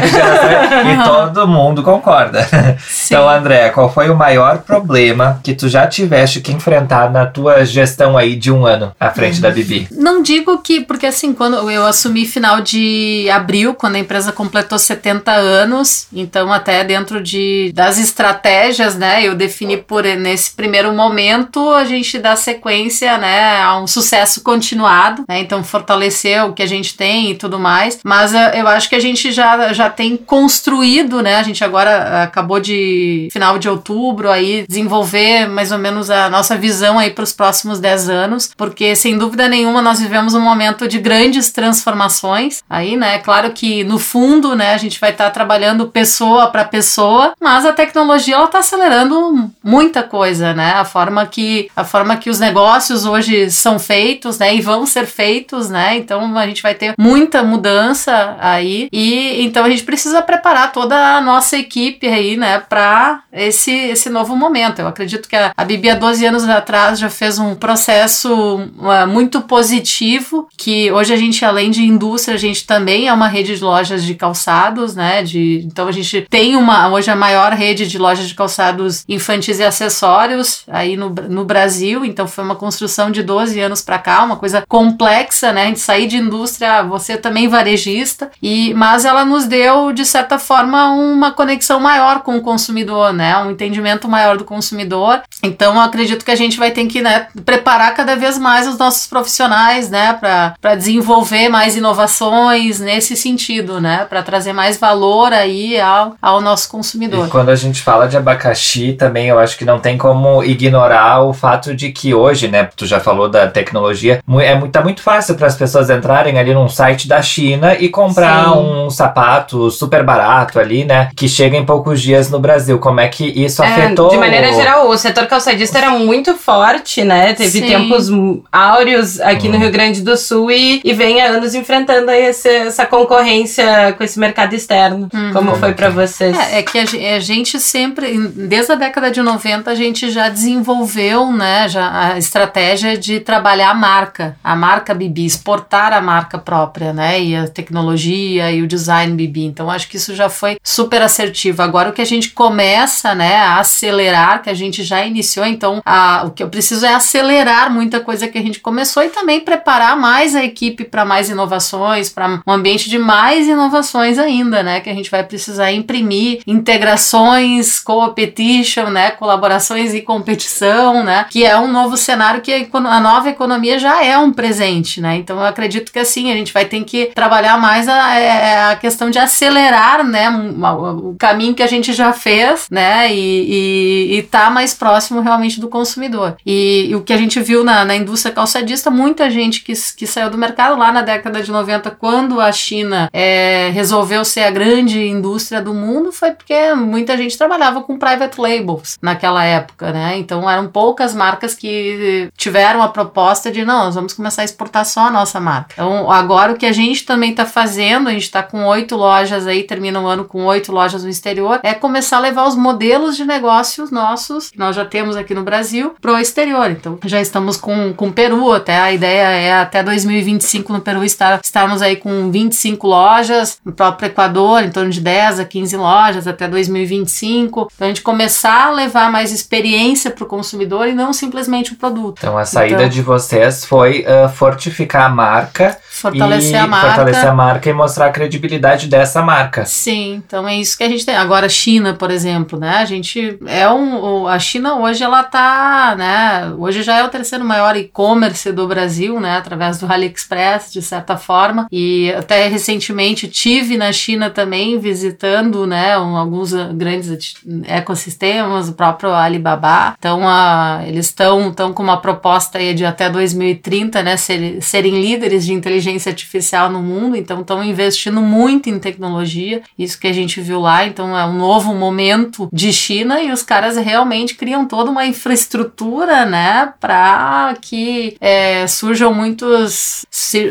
E, 0.83 1.03
todo 1.03 1.47
mundo 1.47 1.83
concorda. 1.83 2.47
Sim. 2.79 3.13
Então, 3.13 3.29
André, 3.29 3.69
qual 3.69 3.91
foi 3.91 4.09
o 4.09 4.15
maior 4.15 4.59
problema 4.59 5.39
que 5.43 5.53
tu 5.53 5.67
já 5.67 5.87
tiveste 5.87 6.41
que 6.41 6.51
enfrentar 6.51 7.11
na 7.11 7.25
tua 7.25 7.65
gestão 7.65 8.17
aí 8.17 8.35
de 8.35 8.51
um 8.51 8.65
ano 8.65 8.93
à 8.99 9.09
frente 9.09 9.41
da 9.41 9.49
Bibi? 9.49 9.87
Não 9.91 10.21
digo 10.21 10.57
que, 10.59 10.81
porque 10.81 11.05
assim, 11.05 11.33
quando 11.33 11.69
eu 11.69 11.85
assumi 11.85 12.25
final 12.25 12.61
de 12.61 13.27
abril, 13.31 13.73
quando 13.73 13.95
a 13.95 13.99
empresa 13.99 14.31
completou 14.31 14.77
70 14.77 15.31
anos, 15.31 16.07
então 16.13 16.51
até 16.51 16.83
dentro 16.83 17.21
de, 17.21 17.71
das 17.73 17.97
estratégias, 17.97 18.95
né, 18.95 19.23
eu 19.23 19.35
defini 19.35 19.77
por 19.87 20.03
nesse 20.03 20.51
primeiro 20.51 20.93
momento 20.93 21.71
a 21.71 21.85
gente 21.85 22.19
dá 22.19 22.35
sequência, 22.35 23.17
né, 23.17 23.61
a 23.61 23.77
um 23.79 23.87
sucesso 23.87 24.41
continuado, 24.41 25.23
né, 25.27 25.39
então 25.39 25.63
fortalecer 25.63 26.43
o 26.45 26.53
que 26.53 26.61
a 26.61 26.67
gente 26.67 26.95
tem 26.95 27.31
e 27.31 27.35
tudo 27.35 27.59
mais, 27.59 27.99
mas 28.03 28.33
eh, 28.33 28.61
eu 28.61 28.67
acho 28.67 28.89
que 28.89 28.95
a 28.95 28.99
gente 28.99 29.31
já, 29.31 29.71
já 29.73 29.89
tem 29.89 30.17
construído, 30.17 31.21
né, 31.21 31.35
a 31.35 31.43
gente 31.43 31.63
agora 31.63 31.89
eh, 31.89 32.23
acabou 32.23 32.59
de, 32.59 33.29
final 33.31 33.57
de 33.57 33.69
outubro, 33.69 34.29
aí 34.29 34.65
desenvolver 34.67 35.47
mais 35.47 35.71
ou 35.71 35.77
menos 35.77 36.09
a 36.09 36.29
nossa 36.29 36.57
visão 36.57 36.99
aí 36.99 37.11
para 37.11 37.23
os 37.23 37.33
próximos 37.33 37.79
10 37.79 38.09
anos, 38.09 38.51
porque 38.57 38.95
sem 38.95 39.17
dúvida 39.17 39.47
nenhuma 39.47 39.81
nós 39.81 39.99
vivemos 39.99 40.33
um 40.33 40.41
momento 40.41 40.87
de 40.87 40.99
grandes 40.99 41.51
transformações. 41.51 42.61
Aí, 42.69 42.95
né, 42.95 43.19
claro 43.19 43.51
que 43.51 43.83
no 43.83 43.99
fundo, 43.99 44.55
né, 44.55 44.73
a 44.73 44.77
gente 44.77 44.99
vai 44.99 45.11
estar 45.11 45.29
trabalhando 45.29 45.87
pessoa 45.87 46.47
para 46.47 46.63
pessoa, 46.63 47.33
mas 47.41 47.65
a 47.65 47.73
tecnologia 47.73 48.35
ela 48.35 48.45
está 48.45 48.59
acelerando 48.59 49.51
muita 49.73 50.03
coisa, 50.03 50.53
né? 50.53 50.73
A 50.73 50.85
forma 50.85 51.25
que 51.25 51.67
a 51.75 51.83
forma 51.83 52.15
que 52.15 52.29
os 52.29 52.39
negócios 52.39 53.05
hoje 53.05 53.49
são 53.49 53.79
feitos, 53.79 54.37
né, 54.37 54.55
e 54.55 54.61
vão 54.61 54.85
ser 54.85 55.07
feitos, 55.07 55.67
né? 55.67 55.97
Então 55.97 56.37
a 56.37 56.45
gente 56.45 56.61
vai 56.61 56.75
ter 56.75 56.93
muita 56.95 57.41
mudança 57.41 58.37
aí 58.39 58.87
e 58.93 59.43
então 59.43 59.65
a 59.65 59.69
gente 59.69 59.83
precisa 59.83 60.21
preparar 60.21 60.71
toda 60.71 60.95
a 60.95 61.19
nossa 61.21 61.57
equipe 61.57 62.07
aí, 62.07 62.37
né, 62.37 62.59
para 62.59 63.21
esse 63.31 63.71
esse 63.71 64.11
novo 64.11 64.35
momento. 64.35 64.79
Eu 64.79 64.87
acredito 64.87 65.27
que 65.27 65.35
a, 65.35 65.51
a 65.57 65.65
Bibi 65.65 65.89
há 65.89 65.95
12 65.95 66.23
anos 66.23 66.47
atrás 66.47 66.99
já 66.99 67.09
fez 67.09 67.39
um 67.39 67.55
processo 67.55 68.31
uh, 68.31 69.07
muito 69.07 69.41
positivo, 69.41 70.47
que 70.55 70.91
hoje 70.91 71.13
a 71.13 71.17
gente 71.17 71.43
além 71.43 71.71
de 71.71 71.83
indústria, 71.83 72.35
a 72.35 72.39
gente 72.39 72.67
também 72.67 73.07
é 73.07 73.13
uma 73.13 73.27
rede 73.27 73.55
de 73.55 73.63
lojas 73.63 74.03
de 74.03 74.13
calçados, 74.13 74.95
né? 74.95 75.23
De, 75.23 75.63
então 75.65 75.87
a 75.87 75.91
gente 75.91 76.27
tem 76.29 76.55
uma 76.55 76.89
hoje 76.89 77.09
a 77.09 77.15
maior 77.15 77.53
rede 77.53 77.87
de 77.87 77.97
lojas 77.97 78.27
de 78.27 78.35
calçados 78.35 79.03
infantis 79.09 79.62
e 79.63 79.65
acessórios 79.65 80.63
aí 80.67 80.95
no, 80.95 81.09
no 81.09 81.45
Brasil, 81.45 82.05
então 82.05 82.27
foi 82.27 82.43
uma 82.43 82.55
construção 82.55 83.09
de 83.09 83.23
12 83.23 83.59
anos 83.59 83.81
para 83.81 83.97
cá, 83.97 84.23
uma 84.23 84.35
coisa 84.35 84.63
complexa, 84.67 85.51
né? 85.51 85.63
A 85.63 85.67
gente 85.67 85.79
sair 85.79 86.07
de 86.07 86.17
indústria, 86.17 86.83
você 86.83 87.17
também 87.17 87.47
varejista, 87.47 88.29
e 88.41 88.73
mas 88.73 89.05
ela 89.05 89.25
nos 89.25 89.45
deu 89.45 89.91
de 89.91 90.05
certa 90.05 90.37
forma 90.37 90.91
uma 90.91 91.31
conexão 91.31 91.79
maior 91.79 92.21
com 92.21 92.37
o 92.37 92.41
consumidor, 92.41 93.13
né? 93.13 93.37
Um 93.37 93.51
entendimento 93.51 94.07
maior 94.07 94.37
do 94.37 94.43
consumidor. 94.43 95.21
Então 95.41 95.79
acredito 95.79 96.25
que 96.25 96.31
a 96.31 96.35
gente 96.35 96.57
vai 96.57 96.71
ter 96.71 96.85
que 96.85 97.01
né, 97.01 97.27
preparar 97.45 97.93
cada 97.93 98.15
vez 98.15 98.37
mais 98.37 98.67
os 98.67 98.77
nossos 98.77 99.07
profissionais, 99.07 99.89
né, 99.89 100.13
para 100.13 100.75
desenvolver 100.75 101.49
mais 101.49 101.75
inovações 101.75 102.79
nesse 102.79 103.15
sentido, 103.15 103.79
né, 103.79 104.05
para 104.09 104.23
trazer 104.23 104.53
mais 104.53 104.77
valor 104.77 105.31
aí 105.33 105.79
ao, 105.79 106.15
ao 106.21 106.41
nosso 106.41 106.69
consumidor. 106.69 107.27
E 107.27 107.29
quando 107.29 107.49
a 107.49 107.55
gente 107.55 107.81
fala 107.81 108.07
de 108.07 108.17
abacaxi, 108.17 108.93
também 108.93 109.27
eu 109.27 109.39
acho 109.39 109.52
que 109.57 109.65
não 109.65 109.79
tem 109.79 109.97
como 109.97 110.43
ignorar 110.43 111.21
o 111.23 111.33
fato 111.33 111.75
de 111.75 111.91
que 111.91 112.13
hoje, 112.13 112.47
né, 112.47 112.69
tu 112.75 112.85
já 112.85 112.99
falou 112.99 113.29
da 113.29 113.47
tecnologia, 113.47 114.21
é 114.41 114.55
muito, 114.55 114.71
tá 114.71 114.81
muito 114.81 115.01
fácil 115.01 115.35
para 115.35 115.47
as 115.47 115.55
pessoas 115.55 115.89
entrarem 115.89 116.37
ali 116.39 116.53
num 116.53 116.69
site 116.69 117.07
da 117.07 117.21
China 117.21 117.75
e 117.79 117.89
comprar 117.89 118.45
Sim. 118.45 118.59
um 118.59 118.89
sapato 118.89 119.69
super 119.71 120.03
barato 120.03 120.59
ali, 120.59 120.83
né, 120.85 121.09
que 121.15 121.27
chega 121.27 121.57
em 121.57 121.65
poucos 121.65 122.01
dias 122.01 122.29
no 122.29 122.39
Brasil. 122.39 122.79
Como 122.79 122.99
é 122.99 123.07
que 123.07 123.25
isso 123.25 123.63
É, 123.63 123.67
afetou? 123.67 124.09
de 124.09 124.17
maneira 124.17 124.51
geral, 124.53 124.87
o 124.89 124.97
setor 124.97 125.27
calçadista 125.27 125.77
era 125.77 125.89
muito 125.91 126.35
forte, 126.35 127.03
né? 127.03 127.33
Teve 127.33 127.59
Sim. 127.59 127.67
tempos 127.67 128.09
áureos 128.51 129.19
aqui 129.21 129.47
no 129.47 129.57
Hum. 129.57 129.59
Rio 129.61 129.71
Grande 129.71 130.01
do 130.01 130.15
Sul 130.17 130.51
e, 130.51 130.81
e 130.83 130.93
vem 130.93 131.21
há 131.21 131.27
anos 131.29 131.55
enfrentando 131.55 132.09
aí 132.11 132.25
esse- 132.25 132.47
essa 132.49 132.85
concorrência 132.85 133.93
com 133.97 134.03
esse 134.03 134.19
mercado 134.19 134.53
externo. 134.53 135.09
Uhum. 135.13 135.33
Como 135.33 135.55
foi 135.55 135.73
pra 135.73 135.89
vocês? 135.89 136.37
É, 136.37 136.59
é 136.59 136.63
que 136.63 136.77
a, 136.77 136.83
a 137.15 137.19
gente 137.19 137.59
sempre, 137.59 138.13
em- 138.13 138.27
desde 138.47 138.71
a 138.71 138.75
década 138.75 139.11
de 139.11 139.21
90, 139.21 139.42
a 139.51 139.75
gente 139.75 140.09
já 140.09 140.29
desenvolveu 140.29 141.31
né, 141.31 141.67
já 141.67 142.13
a 142.13 142.17
estratégia 142.17 142.97
de 142.97 143.19
trabalhar 143.19 143.71
a 143.71 143.73
marca, 143.73 144.37
a 144.43 144.55
marca 144.55 144.93
Bibi, 144.93 145.25
exportar 145.25 145.93
a 145.93 146.01
marca 146.01 146.37
própria, 146.37 146.93
né? 146.93 147.21
E 147.21 147.35
a 147.35 147.47
tecnologia 147.47 148.51
e 148.51 148.61
o 148.61 148.67
design 148.67 149.13
Bibi. 149.15 149.45
Então, 149.45 149.69
acho 149.69 149.87
que 149.87 149.97
isso 149.97 150.15
já 150.15 150.29
foi 150.29 150.57
super 150.63 151.01
assertivo. 151.01 151.61
Agora, 151.61 151.89
o 151.89 151.93
que 151.93 152.01
a 152.01 152.05
gente 152.05 152.29
começa 152.29 153.15
né, 153.15 153.35
a 153.37 153.59
acelerar, 153.59 154.41
que 154.41 154.49
a 154.49 154.53
gente 154.53 154.83
já 154.83 155.05
iniciou, 155.05 155.45
então, 155.45 155.81
a, 155.85 156.23
o 156.25 156.31
que 156.31 156.43
eu 156.43 156.49
preciso 156.49 156.85
é 156.85 156.93
acelerar 156.93 157.71
muita 157.71 157.99
coisa 157.99 158.27
que 158.27 158.37
a 158.37 158.41
gente 158.41 158.59
começou 158.59 159.03
e 159.03 159.09
também 159.09 159.39
preparar 159.39 159.97
mais 159.97 160.35
a 160.35 160.43
equipe 160.43 160.83
para 160.83 161.05
mais 161.05 161.29
inovações, 161.29 162.09
para 162.09 162.41
um 162.45 162.51
ambiente 162.51 162.89
de 162.89 162.99
mais 162.99 163.47
inovações 163.47 164.17
ainda, 164.19 164.63
né? 164.63 164.79
Que 164.79 164.89
a 164.89 164.93
gente 164.93 165.09
vai 165.09 165.23
precisar 165.23 165.71
imprimir 165.71 166.41
integrações, 166.45 167.79
competition, 167.79 168.89
né? 168.89 169.11
Colaborações 169.23 169.93
e 169.93 170.01
competição, 170.01 171.01
né? 171.01 171.25
Que 171.29 171.45
é 171.45 171.57
um 171.57 171.71
novo 171.71 171.95
cenário 171.95 172.41
que 172.41 172.67
a 172.73 172.99
nova 172.99 173.29
economia 173.29 173.79
já 173.79 174.03
é 174.03 174.17
um 174.17 174.33
presente, 174.33 174.99
né? 174.99 175.15
Então 175.15 175.37
eu 175.37 175.45
acredito 175.45 175.93
que 175.93 175.99
assim 175.99 176.29
a 176.29 176.35
gente 176.35 176.51
vai 176.51 176.65
ter 176.65 176.83
que 176.83 177.05
trabalhar 177.15 177.57
mais 177.57 177.87
a, 177.87 178.19
é, 178.19 178.71
a 178.71 178.75
questão 178.75 179.09
de 179.09 179.17
acelerar, 179.17 180.03
né? 180.03 180.29
o 180.29 181.15
caminho 181.17 181.53
que 181.53 181.63
a 181.63 181.67
gente 181.67 181.93
já 181.93 182.11
fez, 182.11 182.67
né? 182.69 183.13
E, 183.13 184.09
e, 184.11 184.17
e 184.17 184.23
tá 184.23 184.49
mais 184.49 184.73
próximo 184.73 185.21
realmente 185.21 185.57
do 185.57 185.69
consumidor. 185.69 186.35
E, 186.45 186.87
e 186.89 186.95
o 186.97 187.01
que 187.01 187.13
a 187.13 187.17
gente 187.17 187.39
viu 187.39 187.63
na, 187.63 187.85
na 187.85 187.95
indústria 187.95 188.35
calçadista, 188.35 188.91
muita 188.91 189.29
gente 189.29 189.61
que, 189.61 189.71
que 189.95 190.05
saiu 190.05 190.29
do 190.29 190.37
mercado 190.37 190.77
lá 190.77 190.91
na 190.91 191.01
década 191.01 191.41
de 191.41 191.49
90, 191.49 191.91
quando 191.91 192.41
a 192.41 192.51
China 192.51 193.09
é, 193.13 193.69
resolveu 193.73 194.25
ser 194.25 194.41
a 194.41 194.51
grande 194.51 194.99
indústria 195.07 195.61
do 195.61 195.73
mundo, 195.73 196.11
foi 196.11 196.31
porque 196.31 196.73
muita 196.73 197.15
gente 197.15 197.37
trabalhava 197.37 197.81
com 197.83 197.97
private 197.97 198.41
labels 198.41 198.97
naquela 199.13 199.43
época, 199.43 199.91
né? 199.91 200.17
Então 200.17 200.49
eram 200.49 200.67
poucas 200.67 201.13
marcas 201.13 201.53
que 201.53 202.29
tiveram 202.35 202.81
a 202.81 202.87
proposta 202.87 203.51
de 203.51 203.63
não, 203.63 203.85
nós 203.85 203.95
vamos 203.95 204.13
começar 204.13 204.41
a 204.41 204.45
exportar 204.45 204.85
só 204.85 205.07
a 205.07 205.11
nossa 205.11 205.39
marca. 205.39 205.73
Então 205.73 206.11
agora 206.11 206.51
o 206.51 206.57
que 206.57 206.65
a 206.65 206.71
gente 206.71 207.05
também 207.05 207.31
está 207.31 207.45
fazendo, 207.45 208.09
a 208.09 208.11
gente 208.11 208.23
está 208.23 208.41
com 208.43 208.65
oito 208.65 208.95
lojas 208.95 209.47
aí, 209.47 209.63
termina 209.63 209.99
o 209.99 210.07
ano 210.07 210.25
com 210.25 210.45
oito 210.45 210.71
lojas 210.71 211.03
no 211.03 211.09
exterior, 211.09 211.59
é 211.63 211.73
começar 211.73 212.17
a 212.17 212.19
levar 212.19 212.47
os 212.47 212.55
modelos 212.55 213.15
de 213.15 213.23
negócios 213.23 213.91
nossos, 213.91 214.49
que 214.49 214.59
nós 214.59 214.75
já 214.75 214.85
temos 214.85 215.15
aqui 215.15 215.33
no 215.33 215.43
Brasil, 215.43 215.95
para 216.01 216.13
o 216.13 216.17
exterior. 216.17 216.71
Então 216.71 216.97
já 217.05 217.21
estamos 217.21 217.57
com, 217.57 217.93
com 217.93 218.11
Peru, 218.11 218.51
até 218.51 218.77
a 218.77 218.91
ideia 218.91 219.27
é 219.27 219.53
até 219.53 219.83
2025 219.83 220.73
no 220.73 220.81
Peru 220.81 221.03
estar, 221.03 221.39
estarmos 221.43 221.81
aí 221.81 221.95
com 221.95 222.31
25 222.31 222.87
lojas, 222.87 223.59
no 223.63 223.71
próprio 223.71 224.07
Equador, 224.07 224.63
em 224.63 224.71
torno 224.71 224.89
de 224.89 225.01
10 225.01 225.39
a 225.39 225.45
15 225.45 225.77
lojas 225.77 226.27
até 226.27 226.47
2025. 226.47 227.69
Então 227.73 227.85
a 227.85 227.89
gente 227.89 228.01
começar 228.01 228.67
a 228.67 228.71
levar 228.71 229.02
mais 229.09 229.31
experiência 229.31 230.11
para 230.11 230.23
o 230.23 230.27
consumidor 230.27 230.87
e 230.87 230.93
não 230.93 231.13
simplesmente 231.13 231.73
o 231.73 231.75
produto. 231.75 232.19
Então 232.19 232.37
a 232.37 232.45
saída 232.45 232.83
então, 232.83 232.89
de 232.89 233.01
vocês 233.01 233.65
foi 233.65 234.05
uh, 234.05 234.29
fortificar 234.29 235.05
a 235.05 235.09
marca 235.09 235.77
fortalecer 236.03 236.61
a 236.61 236.67
marca. 236.67 236.87
Fortalecer 236.87 237.29
a 237.29 237.33
marca 237.33 237.69
e 237.69 237.73
mostrar 237.73 238.07
a 238.07 238.11
credibilidade 238.11 238.87
dessa 238.87 239.21
marca. 239.21 239.65
Sim, 239.65 240.21
então 240.25 240.47
é 240.47 240.55
isso 240.55 240.77
que 240.77 240.83
a 240.83 240.89
gente 240.89 241.05
tem. 241.05 241.15
Agora, 241.15 241.47
China, 241.47 241.93
por 241.93 242.11
exemplo, 242.11 242.59
né? 242.59 242.77
A 242.77 242.85
gente 242.85 243.39
é 243.45 243.69
um. 243.69 244.27
A 244.27 244.37
China 244.37 244.75
hoje 244.75 245.03
ela 245.03 245.23
tá, 245.23 245.95
né? 245.97 246.53
Hoje 246.57 246.83
já 246.83 246.97
é 246.97 247.03
o 247.03 247.09
terceiro 247.09 247.45
maior 247.45 247.77
e-commerce 247.77 248.51
do 248.51 248.67
Brasil, 248.67 249.19
né? 249.19 249.37
Através 249.37 249.79
do 249.79 249.91
AliExpress, 249.91 250.73
de 250.73 250.81
certa 250.81 251.15
forma. 251.15 251.67
E 251.71 252.11
até 252.17 252.47
recentemente 252.47 253.27
tive 253.27 253.77
na 253.77 253.91
China 253.93 254.29
também 254.29 254.77
visitando, 254.79 255.65
né? 255.65 255.97
Um, 255.97 256.17
alguns 256.17 256.53
grandes 256.73 257.35
ecossistemas, 257.65 258.67
o 258.67 258.73
próprio 258.73 259.13
Alibaba. 259.13 259.95
Então, 259.97 260.27
a, 260.27 260.81
eles 260.85 261.05
estão 261.05 261.53
com 261.53 261.83
uma 261.83 261.97
proposta 261.97 262.57
aí 262.57 262.73
de 262.73 262.85
até 262.85 263.09
2030, 263.09 264.03
né? 264.03 264.17
Ser, 264.17 264.61
serem 264.61 264.99
líderes 264.99 265.45
de 265.45 265.53
inteligência 265.53 265.92
inteligência 265.93 266.09
artificial 266.09 266.69
no 266.69 266.81
mundo, 266.81 267.15
então 267.15 267.41
estão 267.41 267.63
investindo 267.63 268.21
muito 268.21 268.69
em 268.69 268.79
tecnologia, 268.79 269.61
isso 269.77 269.99
que 269.99 270.07
a 270.07 270.13
gente 270.13 270.41
viu 270.41 270.59
lá, 270.59 270.85
então 270.85 271.17
é 271.17 271.25
um 271.25 271.33
novo 271.33 271.73
momento 271.73 272.49
de 272.51 272.73
China 272.73 273.21
e 273.21 273.31
os 273.31 273.43
caras 273.43 273.77
realmente 273.77 274.35
criam 274.35 274.65
toda 274.65 274.91
uma 274.91 275.05
infraestrutura, 275.05 276.25
né, 276.25 276.73
para 276.79 277.55
que 277.61 278.17
é, 278.19 278.65
surjam 278.67 279.13
muitos, 279.13 280.05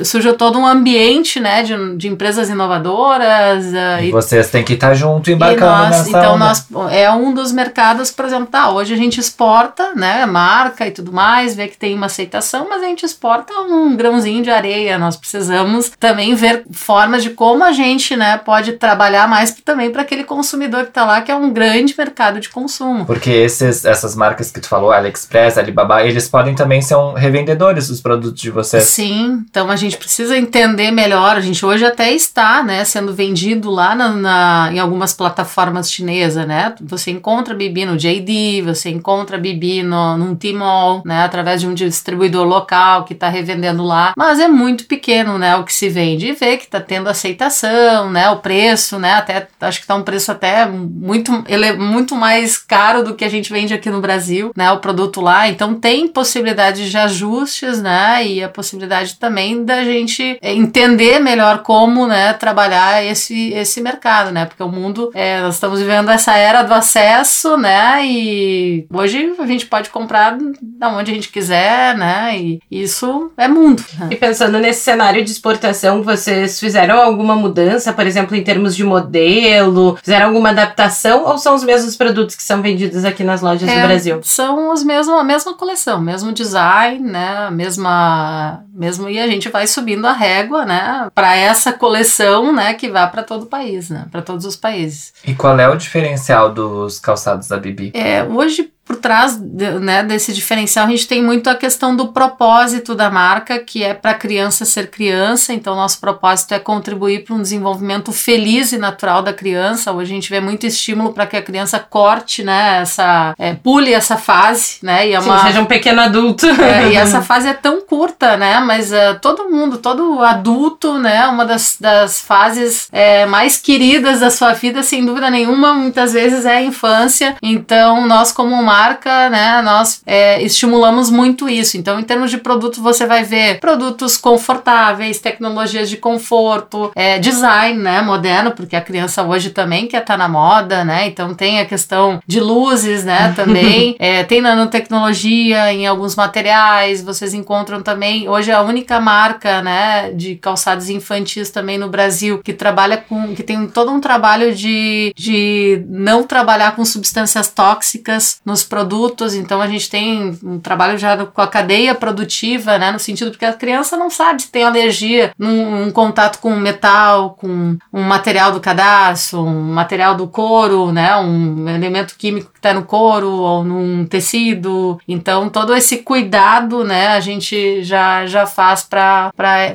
surja 0.05 0.33
todo 0.33 0.59
um 0.59 0.67
ambiente, 0.67 1.41
né, 1.41 1.63
de, 1.63 1.97
de 1.97 2.09
empresas 2.09 2.49
inovadoras. 2.49 3.67
Uh, 3.67 4.05
e, 4.05 4.11
vocês 4.11 4.51
têm 4.51 4.65
que 4.65 4.75
estar 4.75 4.95
junto 4.95 5.31
embarcando 5.31 5.71
nós, 5.71 5.91
nessa 5.91 6.09
Então, 6.09 6.35
onda. 6.35 6.45
nós, 6.45 6.67
é 6.91 7.11
um 7.11 7.33
dos 7.33 7.53
mercados, 7.53 8.11
por 8.11 8.25
exemplo, 8.25 8.47
tá, 8.47 8.71
hoje 8.71 8.95
a 8.95 8.97
gente 8.97 9.19
exporta, 9.19 9.95
né, 9.95 10.25
marca 10.27 10.87
e 10.87 10.91
tudo 10.91 11.13
mais, 11.13 11.55
vê 11.55 11.69
que 11.69 11.77
tem 11.77 11.95
uma 11.95 12.07
aceitação, 12.07 12.67
mas 12.69 12.83
a 12.83 12.87
gente 12.87 13.05
exporta 13.05 13.53
um 13.61 13.97
grãozinho 13.97 14.43
de 14.43 14.51
areia, 14.51 14.99
nós 14.99 15.17
precisamos 15.33 15.91
também 15.99 16.35
ver 16.35 16.65
formas 16.71 17.23
de 17.23 17.31
como 17.31 17.65
a 17.65 17.73
gente, 17.73 18.15
né, 18.15 18.37
pode 18.37 18.73
trabalhar 18.73 19.27
mais 19.27 19.53
também 19.65 19.91
para 19.91 20.03
aquele 20.03 20.25
consumidor 20.25 20.83
que 20.83 20.89
está 20.91 21.07
lá, 21.07 21.23
que 21.23 21.33
é 21.33 21.35
um 21.35 21.51
grande 21.51 21.95
mercado 21.97 22.39
de 22.39 22.51
consumo. 22.51 23.07
Porque 23.07 23.31
esses, 23.31 23.85
essas 23.87 24.15
marcas 24.15 24.51
que 24.51 24.61
tu 24.61 24.69
falou, 24.69 24.93
AliExpress, 24.93 25.57
Alibaba, 25.57 26.05
eles 26.05 26.29
podem 26.29 26.55
também 26.55 26.83
ser 26.83 26.97
um 26.97 27.15
revendedores 27.15 27.89
dos 27.89 28.01
produtos 28.01 28.41
de 28.41 28.51
vocês. 28.51 28.85
Sim, 28.85 29.45
então 29.49 29.71
a 29.71 29.77
gente 29.77 29.97
precisa 29.97 30.37
entender 30.37 30.91
melhor. 30.91 31.37
A 31.37 31.41
gente 31.41 31.65
hoje 31.65 31.85
até 31.85 32.13
está, 32.13 32.63
né, 32.63 32.85
sendo 32.85 33.15
vendido 33.15 33.71
lá 33.71 33.95
na, 33.95 34.11
na 34.11 34.71
em 34.73 34.79
algumas 34.79 35.15
plataformas 35.15 35.91
chinesas, 35.91 36.47
né? 36.47 36.75
Você 36.83 37.11
encontra 37.11 37.55
Bibi 37.55 37.87
no 37.87 37.97
JD, 37.97 38.63
você 38.63 38.91
encontra 38.91 39.39
Bibi 39.39 39.83
no, 39.83 40.19
num 40.19 40.35
Tmall, 40.35 41.03
né, 41.07 41.25
através 41.25 41.63
de 41.63 41.67
um 41.67 41.75
distribuidor 41.75 42.47
local 42.47 43.05
que 43.05 43.15
está 43.15 43.29
revendendo 43.29 43.83
lá, 43.83 44.13
mas 44.17 44.39
é 44.39 44.49
muito 44.49 44.85
pequeno 44.85 45.22
né, 45.25 45.57
o 45.57 45.65
que 45.65 45.73
se 45.73 45.89
vende 45.89 46.29
e 46.29 46.33
vê 46.33 46.57
que 46.57 46.65
está 46.65 46.81
tendo 46.81 47.09
aceitação, 47.09 48.11
né, 48.11 48.29
o 48.31 48.39
preço, 48.39 48.99
né, 48.99 49.15
até 49.15 49.49
acho 49.61 49.79
que 49.79 49.85
está 49.85 49.95
um 49.95 50.03
preço 50.03 50.31
até 50.31 50.67
muito 50.67 51.45
ele 51.49 51.67
é 51.67 51.73
muito 51.73 52.15
mais 52.15 52.59
caro 52.59 53.03
do 53.03 53.15
que 53.15 53.25
a 53.25 53.29
gente 53.29 53.53
vende 53.53 53.75
aqui 53.75 53.91
no 53.91 54.01
Brasil, 54.01 54.53
né, 54.57 54.71
o 54.73 54.79
produto 54.79 55.21
lá, 55.21 55.49
então 55.49 55.75
tem 55.75 56.09
possibilidade 56.09 56.91
de 56.91 56.97
ajustes, 56.97 57.81
né, 57.81 58.27
e 58.27 58.43
a 58.43 58.49
possibilidade 58.49 59.17
também 59.17 59.65
da 59.65 59.85
gente 59.85 60.39
entender 60.43 61.19
melhor 61.19 61.63
como, 61.63 62.07
né, 62.07 62.33
trabalhar 62.33 63.05
esse 63.05 63.53
esse 63.53 63.81
mercado, 63.81 64.31
né, 64.31 64.47
porque 64.47 64.63
o 64.63 64.69
mundo 64.69 65.11
é, 65.15 65.41
nós 65.41 65.55
estamos 65.55 65.81
vivendo 65.81 66.11
essa 66.11 66.37
era 66.37 66.63
do 66.63 66.75
acesso, 66.75 67.57
né, 67.57 68.05
e 68.05 68.87
hoje 68.93 69.35
a 69.39 69.47
gente 69.47 69.67
pode 69.67 69.91
comprar 69.91 70.37
da 70.61 70.89
onde 70.89 71.11
a 71.11 71.15
gente 71.15 71.29
quiser, 71.29 71.97
né, 71.97 72.39
e 72.39 72.61
isso 72.71 73.31
é 73.37 73.49
mundo. 73.49 73.85
Né? 73.99 74.09
E 74.11 74.17
pensando 74.17 74.59
nesse 74.59 74.83
cenário 74.83 75.02
cenário 75.03 75.25
de 75.25 75.31
exportação, 75.33 76.03
vocês 76.03 76.61
fizeram 76.61 77.01
alguma 77.03 77.35
mudança, 77.35 77.93
por 77.93 78.07
exemplo, 78.07 78.37
em 78.37 78.45
termos 78.45 78.77
de 78.77 78.85
modelo? 78.85 79.99
Fizeram 80.01 80.27
alguma 80.27 80.51
adaptação 80.51 81.25
ou 81.25 81.39
são 81.39 81.57
os 81.57 81.65
mesmos 81.65 81.97
produtos 81.97 82.37
que 82.37 82.43
são 82.43 82.63
vendidos 82.63 83.05
aqui 83.05 83.25
nas 83.25 83.41
lojas 83.41 83.69
é, 83.69 83.81
do 83.81 83.87
Brasil? 83.87 84.21
São 84.23 84.73
os 84.73 84.85
mesmos, 84.85 85.19
a 85.19 85.25
mesma 85.25 85.55
coleção, 85.55 86.01
mesmo 86.01 86.33
design, 86.33 87.01
né? 87.01 87.51
Mesma, 87.51 88.65
mesmo 88.73 89.09
e 89.09 89.19
a 89.19 89.27
gente 89.27 89.49
vai 89.49 89.67
subindo 89.67 90.07
a 90.07 90.13
régua, 90.13 90.65
né? 90.65 91.09
Para 91.13 91.35
essa 91.37 91.73
coleção, 91.73 92.53
né? 92.53 92.75
Que 92.75 92.89
vá 92.89 93.09
para 93.09 93.25
todo 93.25 93.43
o 93.43 93.47
país, 93.47 93.91
né? 93.91 94.07
Para 94.11 94.23
todos 94.23 94.47
os 94.47 94.55
países. 94.55 95.13
E 95.27 95.35
qual 95.35 95.59
é 95.59 95.69
o 95.69 95.77
diferencial 95.77 96.53
dos 96.53 97.01
calçados 97.01 97.49
da 97.49 97.57
Bibi? 97.57 97.91
É, 97.93 98.23
hoje 98.23 98.72
por 98.85 98.97
trás 98.97 99.39
né, 99.41 100.03
desse 100.03 100.33
diferencial, 100.33 100.87
a 100.87 100.91
gente 100.91 101.07
tem 101.07 101.23
muito 101.23 101.49
a 101.49 101.55
questão 101.55 101.95
do 101.95 102.09
propósito 102.09 102.95
da 102.95 103.09
marca, 103.11 103.59
que 103.59 103.83
é 103.83 103.95
para 103.95 104.13
criança 104.13 104.65
ser 104.65 104.91
criança. 104.91 105.53
Então, 105.53 105.77
nosso 105.77 106.01
propósito 106.01 106.53
é 106.53 106.59
contribuir 106.59 107.25
para 107.25 107.35
um 107.35 107.41
desenvolvimento 107.41 108.13
feliz 108.13 108.73
e 108.73 108.79
natural 108.79 109.23
da 109.23 109.33
criança. 109.33 109.93
Hoje 109.93 110.13
a 110.13 110.15
gente 110.15 110.29
vê 110.29 110.41
muito 110.41 110.67
estímulo 110.67 111.13
para 111.13 111.27
que 111.27 111.37
a 111.37 111.43
criança 111.43 111.79
corte, 111.79 112.43
né, 112.43 112.81
essa, 112.81 113.35
é, 113.39 113.55
pule 113.55 113.93
essa 113.93 114.17
fase, 114.17 114.79
né, 114.83 115.09
e 115.09 115.13
é 115.13 115.21
uma, 115.21 115.39
Sim, 115.39 115.47
seja 115.47 115.61
um 115.61 115.67
pequeno 115.67 116.01
adulto. 116.01 116.47
É, 116.63 116.91
e 116.91 116.97
essa 116.97 117.21
fase 117.23 117.49
é 117.49 117.55
tão 117.55 117.81
curta, 117.81 118.37
né, 118.37 118.61
mas 118.61 118.93
uh, 118.93 119.19
todo 119.21 119.51
mundo, 119.51 119.79
todo 119.79 120.21
adulto, 120.23 120.99
né, 120.99 121.27
uma 121.27 121.45
das, 121.45 121.77
das 121.79 122.21
fases 122.21 122.89
é, 122.93 123.27
mais 123.27 123.59
queridas 123.59 124.21
da 124.21 124.31
sua 124.31 124.53
vida, 124.53 124.83
sem 124.83 125.05
dúvida 125.05 125.29
nenhuma, 125.29 125.75
muitas 125.75 126.13
vezes 126.13 126.47
é 126.47 126.57
a 126.57 126.63
infância. 126.63 127.37
Então, 127.43 128.07
nós 128.07 128.33
como 128.33 128.55
uma 128.55 128.72
marca, 128.73 129.29
né, 129.29 129.61
nós 129.63 130.01
é, 130.07 130.43
estimulamos 130.43 131.11
muito 131.11 131.47
isso. 131.47 131.77
Então, 131.77 132.01
em 132.01 132.03
termos 132.03 132.31
de 132.31 132.39
produto, 132.39 132.81
você 132.81 133.07
vai 133.07 133.23
ver 133.23 133.61
produtos 133.61 134.17
confortáveis, 134.17 135.19
tecnologias 135.19 135.91
de 135.91 135.99
conforto, 135.99 136.91
é, 136.95 137.19
design, 137.19 137.79
né, 137.79 138.01
moderno, 138.01 138.53
porque 138.53 138.75
a 138.75 138.81
criança 138.81 139.23
hoje 139.23 139.51
também 139.51 139.87
quer 139.87 140.01
estar 140.01 140.15
tá 140.15 140.19
na 140.19 140.29
moda, 140.29 140.85
né? 140.85 141.07
Então 141.07 141.35
tem 141.35 141.61
a 141.61 141.67
questão 141.67 142.21
de 142.27 142.41
luzes, 142.41 143.05
né, 143.05 143.33
também. 143.37 143.95
é, 143.99 144.25
tem 144.25 144.41
nanotecnologia 144.41 145.73
em 145.73 145.87
alguns 145.87 146.17
materiais. 146.17 147.03
Vocês 147.03 147.35
encontram 147.35 147.83
também 147.83 148.27
hoje 148.29 148.51
é 148.51 148.55
a 148.55 148.63
única 148.63 148.99
marca, 148.99 149.61
né, 149.61 150.11
de 150.13 150.37
calçados 150.37 150.89
infantis 150.89 151.51
também 151.51 151.77
no 151.77 151.89
Brasil 151.89 152.41
que 152.43 152.53
trabalha 152.53 152.97
com, 152.97 153.35
que 153.35 153.43
tem 153.43 153.67
todo 153.67 153.91
um 153.93 154.01
trabalho 154.01 154.55
de, 154.55 155.13
de 155.17 155.85
não 155.89 156.23
trabalhar 156.23 156.75
com 156.75 156.85
substâncias 156.85 157.49
tóxicas 157.49 158.41
nos 158.45 158.62
nos 158.63 158.65
produtos, 158.65 159.35
então 159.35 159.61
a 159.61 159.67
gente 159.67 159.91
tem 159.91 160.39
um 160.43 160.59
trabalho 160.59 160.97
já 160.97 161.27
com 161.27 161.41
a 161.41 161.47
cadeia 161.47 161.95
produtiva, 161.95 162.79
né, 162.79 162.93
no 162.93 162.99
sentido 162.99 163.31
porque 163.31 163.45
a 163.45 163.53
criança 163.53 163.97
não 163.97 164.11
sabe 164.11 164.43
se 164.43 164.51
tem 164.51 164.65
alergia 164.65 165.33
num, 165.39 165.85
num 165.85 165.91
contato 165.91 166.39
com 166.39 166.55
metal, 166.55 167.37
com 167.39 167.77
um 167.93 168.03
material 168.03 168.53
do 168.53 168.61
cadastro, 168.61 169.43
um 169.43 169.73
material 169.73 170.15
do 170.15 170.29
couro, 170.29 170.93
né, 170.93 171.17
um 171.17 171.69
elemento 171.69 172.15
químico 172.17 172.53
que 172.53 172.59
está 172.59 172.73
no 172.73 172.85
couro 172.85 173.31
ou 173.31 173.65
num 173.65 174.05
tecido. 174.05 174.99
Então 175.07 175.49
todo 175.49 175.75
esse 175.75 175.99
cuidado, 175.99 176.85
né, 176.85 177.09
a 177.09 177.21
gente 177.21 177.83
já 177.83 178.27
já 178.27 178.47
faz 178.47 178.83
para 178.83 179.33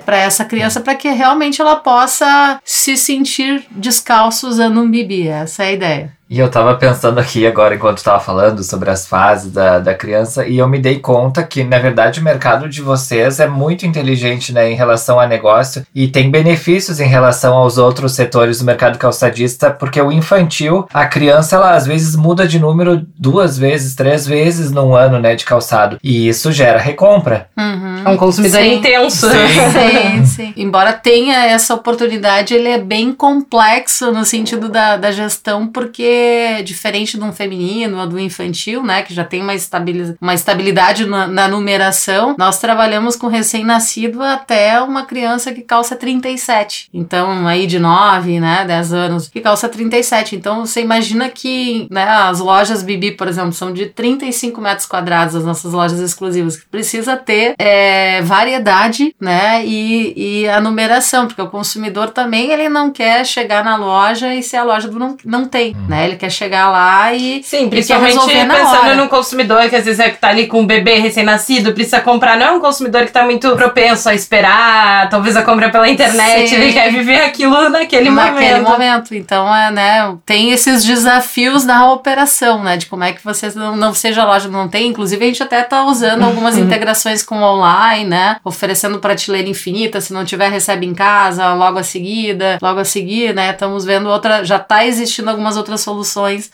essa 0.08 0.46
criança 0.46 0.80
para 0.80 0.96
que 0.96 1.10
realmente 1.10 1.62
ela 1.62 1.76
possa 1.76 2.60
se 2.64 2.96
sentir 2.96 3.66
descalço 3.72 4.48
usando 4.48 4.82
um 4.82 4.90
bibi. 4.90 5.28
Essa 5.28 5.64
é 5.64 5.68
a 5.68 5.72
ideia. 5.72 6.17
E 6.30 6.40
eu 6.40 6.50
tava 6.50 6.76
pensando 6.76 7.20
aqui 7.20 7.48
agora, 7.48 7.76
enquanto 7.76 8.04
tava 8.04 8.20
falando 8.20 8.62
sobre 8.62 8.90
as 8.90 9.08
fases 9.08 9.52
da, 9.52 9.80
da 9.80 9.94
criança, 9.94 10.46
e 10.46 10.58
eu 10.58 10.68
me 10.68 10.78
dei 10.78 11.00
conta 11.00 11.42
que, 11.42 11.64
na 11.64 11.80
verdade, 11.80 12.20
o 12.20 12.24
mercado 12.24 12.68
de 12.68 12.82
vocês 12.82 13.40
é 13.40 13.48
muito 13.48 13.86
inteligente, 13.86 14.52
né, 14.52 14.70
em 14.70 14.76
relação 14.76 15.20
a 15.20 15.26
negócio, 15.26 15.86
e 15.96 16.08
tem 16.08 16.30
benefícios 16.30 17.00
em 17.00 17.08
relação 17.08 17.54
aos 17.56 17.78
outros 17.78 18.14
setores 18.14 18.60
do 18.60 18.66
mercado 18.66 18.98
calçadista, 18.98 19.72
porque 19.72 20.02
o 20.02 20.12
infantil, 20.12 20.86
a 20.94 21.06
criança, 21.06 21.56
ela 21.56 21.74
às 21.74 21.88
vezes 21.88 22.16
muda 22.16 22.46
de 22.46 22.60
número 22.60 23.06
duas 23.18 23.58
vezes, 23.58 23.96
três 23.96 24.28
vezes 24.28 24.70
num 24.70 24.94
ano, 24.94 25.20
né, 25.20 25.34
de 25.34 25.46
calçado, 25.46 25.98
e 26.04 26.28
isso 26.28 26.52
gera 26.52 26.78
recompra. 26.80 27.48
Uhum. 27.58 28.04
É 28.06 28.10
um 28.10 28.18
consumidor 28.18 28.62
sim. 28.62 28.74
intenso. 28.76 29.30
Sim. 29.30 30.26
sim, 30.26 30.26
sim. 30.26 30.54
Embora 30.58 30.92
tenha 30.92 31.46
essa 31.46 31.74
oportunidade, 31.74 32.54
ele 32.54 32.68
é 32.68 32.78
bem 32.78 33.14
complexo 33.14 34.12
no 34.12 34.26
sentido 34.26 34.68
da, 34.68 34.98
da 34.98 35.12
gestão, 35.12 35.68
porque 35.68 36.17
porque 36.18 36.64
diferente 36.64 37.18
de 37.18 37.24
um 37.24 37.32
feminino 37.32 38.00
ou 38.00 38.08
do 38.08 38.20
infantil, 38.20 38.84
né, 38.84 39.04
que 39.04 39.14
já 39.14 39.24
tem 39.24 39.42
uma, 39.42 39.54
estabiliz 39.54 40.16
uma 40.20 40.34
estabilidade 40.34 41.06
na, 41.06 41.28
na 41.28 41.48
numeração, 41.48 42.36
nós 42.38 42.60
trabalhamos 42.60 43.16
com 43.16 43.28
recém-nascido 43.28 44.22
até 44.22 44.82
uma 44.82 45.06
criança 45.06 45.54
que 45.54 45.62
calça 45.62 45.96
37. 45.96 46.90
Então, 46.94 47.48
aí 47.48 47.68
de 47.68 47.80
9, 47.80 48.40
né, 48.40 48.66
10 48.66 48.94
anos, 48.94 49.28
que 49.28 49.40
calça 49.40 49.70
37. 49.70 50.36
Então, 50.36 50.66
você 50.66 50.82
imagina 50.82 51.30
que, 51.30 51.88
né, 51.92 52.04
as 52.04 52.40
lojas 52.40 52.82
Bibi, 52.82 53.12
por 53.12 53.28
exemplo, 53.28 53.54
são 53.54 53.72
de 53.72 53.88
35 53.88 54.60
metros 54.60 54.88
quadrados, 54.88 55.36
as 55.36 55.46
nossas 55.46 55.74
lojas 55.74 56.00
exclusivas, 56.00 56.58
que 56.58 56.66
precisa 56.68 57.16
ter 57.16 57.54
é, 57.60 58.22
variedade, 58.22 59.16
né, 59.20 59.66
e, 59.66 60.42
e 60.44 60.50
a 60.50 60.60
numeração, 60.60 61.28
porque 61.28 61.42
o 61.42 61.50
consumidor 61.50 62.10
também, 62.10 62.52
ele 62.52 62.70
não 62.70 62.92
quer 62.92 63.26
chegar 63.26 63.64
na 63.64 63.76
loja 63.76 64.34
e 64.34 64.42
ser 64.42 64.58
a 64.58 64.64
loja 64.64 64.88
do 64.88 64.98
não, 64.98 65.18
não 65.24 65.46
tem, 65.46 65.76
hum. 65.76 65.88
né, 65.88 66.07
ele 66.08 66.16
quer 66.16 66.32
chegar 66.32 66.70
lá 66.70 67.14
e, 67.14 67.42
Sim, 67.44 67.70
principalmente 67.70 68.20
pensando 68.26 68.96
num 68.96 69.08
consumidor 69.08 69.70
que 69.70 69.76
às 69.76 69.86
vezes 69.86 70.00
é 70.00 70.10
que 70.10 70.18
tá 70.18 70.30
ali 70.30 70.48
com 70.48 70.62
um 70.62 70.66
bebê 70.66 70.96
recém-nascido, 70.96 71.74
precisa 71.74 72.00
comprar, 72.02 72.38
não 72.38 72.46
é 72.46 72.52
um 72.52 72.60
consumidor 72.60 73.06
que 73.06 73.12
tá 73.12 73.24
muito 73.24 73.56
propenso 73.56 74.10
a 74.10 74.16
esperar, 74.16 75.10
talvez 75.10 75.36
a 75.36 75.44
compra 75.44 75.70
pela 75.70 75.90
internet, 75.90 76.50
Sim. 76.50 76.56
ele 76.56 76.74
quer 76.74 76.92
viver 76.92 77.22
aquilo 77.22 77.70
naquele, 77.70 78.10
naquele 78.10 78.10
momento. 78.10 78.34
Naquele 78.34 78.60
momento. 78.62 79.16
Então, 79.16 79.56
é, 79.56 79.72
né, 79.72 80.16
tem 80.26 80.52
esses 80.52 80.84
desafios 80.84 81.66
na 81.66 81.92
operação, 81.92 82.64
né, 82.64 82.78
de 82.78 82.86
como 82.86 83.04
é 83.04 83.14
que 83.14 83.24
você 83.24 83.52
não, 83.56 83.76
não 83.76 83.94
seja 83.94 84.24
loja, 84.24 84.48
não 84.48 84.68
tem. 84.68 84.88
Inclusive, 84.88 85.24
a 85.24 85.28
gente 85.28 85.44
até 85.44 85.62
tá 85.64 85.84
usando 85.84 86.24
algumas 86.24 86.56
uhum. 86.56 86.64
integrações 86.64 87.24
com 87.24 87.42
online, 87.42 88.10
né, 88.10 88.38
oferecendo 88.44 89.00
prateleira 89.00 89.48
infinita, 89.48 90.02
se 90.02 90.14
não 90.14 90.26
tiver, 90.26 90.50
recebe 90.50 90.86
em 90.86 90.94
casa, 90.94 91.54
logo 91.54 91.80
a 91.80 91.84
seguida, 91.84 92.58
logo 92.62 92.80
a 92.80 92.86
seguir, 92.86 93.34
né, 93.34 93.52
estamos 93.52 93.86
vendo 93.86 94.10
outra, 94.10 94.44
já 94.44 94.60
tá 94.60 94.86
existindo 94.86 95.30
algumas 95.30 95.58
outras 95.58 95.82
soluções 95.82 95.97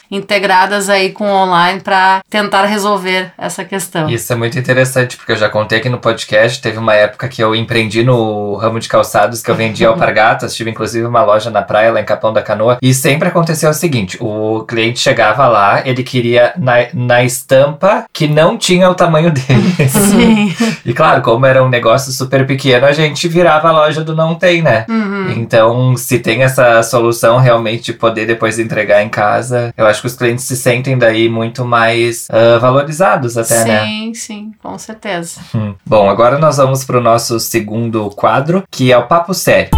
integradas 0.10 0.90
aí 0.90 1.12
com 1.12 1.30
online 1.30 1.82
para 1.82 2.22
tentar 2.30 2.66
resolver 2.66 3.32
essa 3.38 3.64
questão. 3.64 4.10
Isso 4.10 4.32
é 4.32 4.36
muito 4.36 4.58
interessante, 4.58 5.18
porque 5.18 5.32
eu 5.32 5.38
já 5.38 5.50
contei 5.50 5.80
aqui 5.80 5.90
no 5.90 6.00
podcast, 6.00 6.62
teve 6.62 6.78
uma 6.78 6.94
época 6.94 7.28
que 7.28 7.44
eu 7.44 7.56
empreendi 7.56 8.04
no 8.04 8.56
ramo 8.56 8.80
de 8.80 8.88
calçados, 8.88 9.42
que 9.42 9.50
eu 9.50 9.56
vendia 9.56 9.88
alpargatas, 9.90 10.56
tive 10.56 10.70
inclusive 10.70 11.06
uma 11.06 11.24
loja 11.24 11.50
na 11.50 11.62
praia 11.62 11.92
lá 11.92 12.00
em 12.00 12.06
Capão 12.06 12.34
da 12.34 12.42
Canoa, 12.42 12.78
e 12.82 12.94
sempre 12.94 13.28
aconteceu 13.28 13.70
o 13.70 13.74
seguinte, 13.74 14.18
o 14.20 14.64
cliente 14.64 15.00
chegava 15.00 15.48
lá, 15.48 15.82
ele 15.86 16.04
queria 16.04 16.54
na, 16.58 16.74
na 16.94 17.24
estampa 17.24 18.06
que 18.12 18.28
não 18.28 18.58
tinha 18.58 18.90
o 18.90 18.96
tamanho 18.96 19.32
dele. 19.32 19.74
Sim. 19.90 20.56
e 20.86 20.94
claro, 20.94 21.22
como 21.22 21.46
era 21.46 21.64
um 21.64 21.70
negócio 21.70 22.12
super 22.12 22.46
pequeno, 22.46 22.86
a 22.86 22.92
gente 22.92 23.28
virava 23.28 23.70
a 23.70 23.72
loja 23.72 24.04
do 24.04 24.16
não 24.16 24.36
tem, 24.36 24.62
né? 24.62 24.86
Uhum. 24.90 25.32
Então, 25.38 25.98
se 25.98 26.20
tem 26.20 26.44
essa 26.44 26.82
solução 26.84 27.38
realmente 27.38 27.84
de 27.86 27.94
poder 27.94 28.26
depois 28.26 28.60
entregar 28.60 29.04
em 29.04 29.10
casa, 29.10 29.33
eu 29.78 29.86
acho 29.86 30.02
que 30.02 30.08
os 30.08 30.16
clientes 30.16 30.46
se 30.46 30.56
sentem 30.56 30.98
daí 30.98 31.30
muito 31.30 31.66
mais 31.66 32.28
uh, 32.30 32.60
valorizados 32.60 33.38
até, 33.38 33.64
sim, 33.64 33.68
né? 33.68 33.86
Sim, 33.86 34.14
sim, 34.14 34.52
com 34.62 34.78
certeza. 34.78 35.42
Hum. 35.56 35.76
Bom, 35.86 36.10
agora 36.10 36.38
nós 36.38 36.58
vamos 36.58 36.84
para 36.84 36.98
o 36.98 37.02
nosso 37.02 37.40
segundo 37.40 38.10
quadro, 38.12 38.64
que 38.70 38.92
é 38.92 38.98
o 38.98 39.08
Papo 39.08 39.34
Sério. 39.34 39.72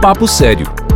Papo 0.00 0.26
Sério. 0.26 0.89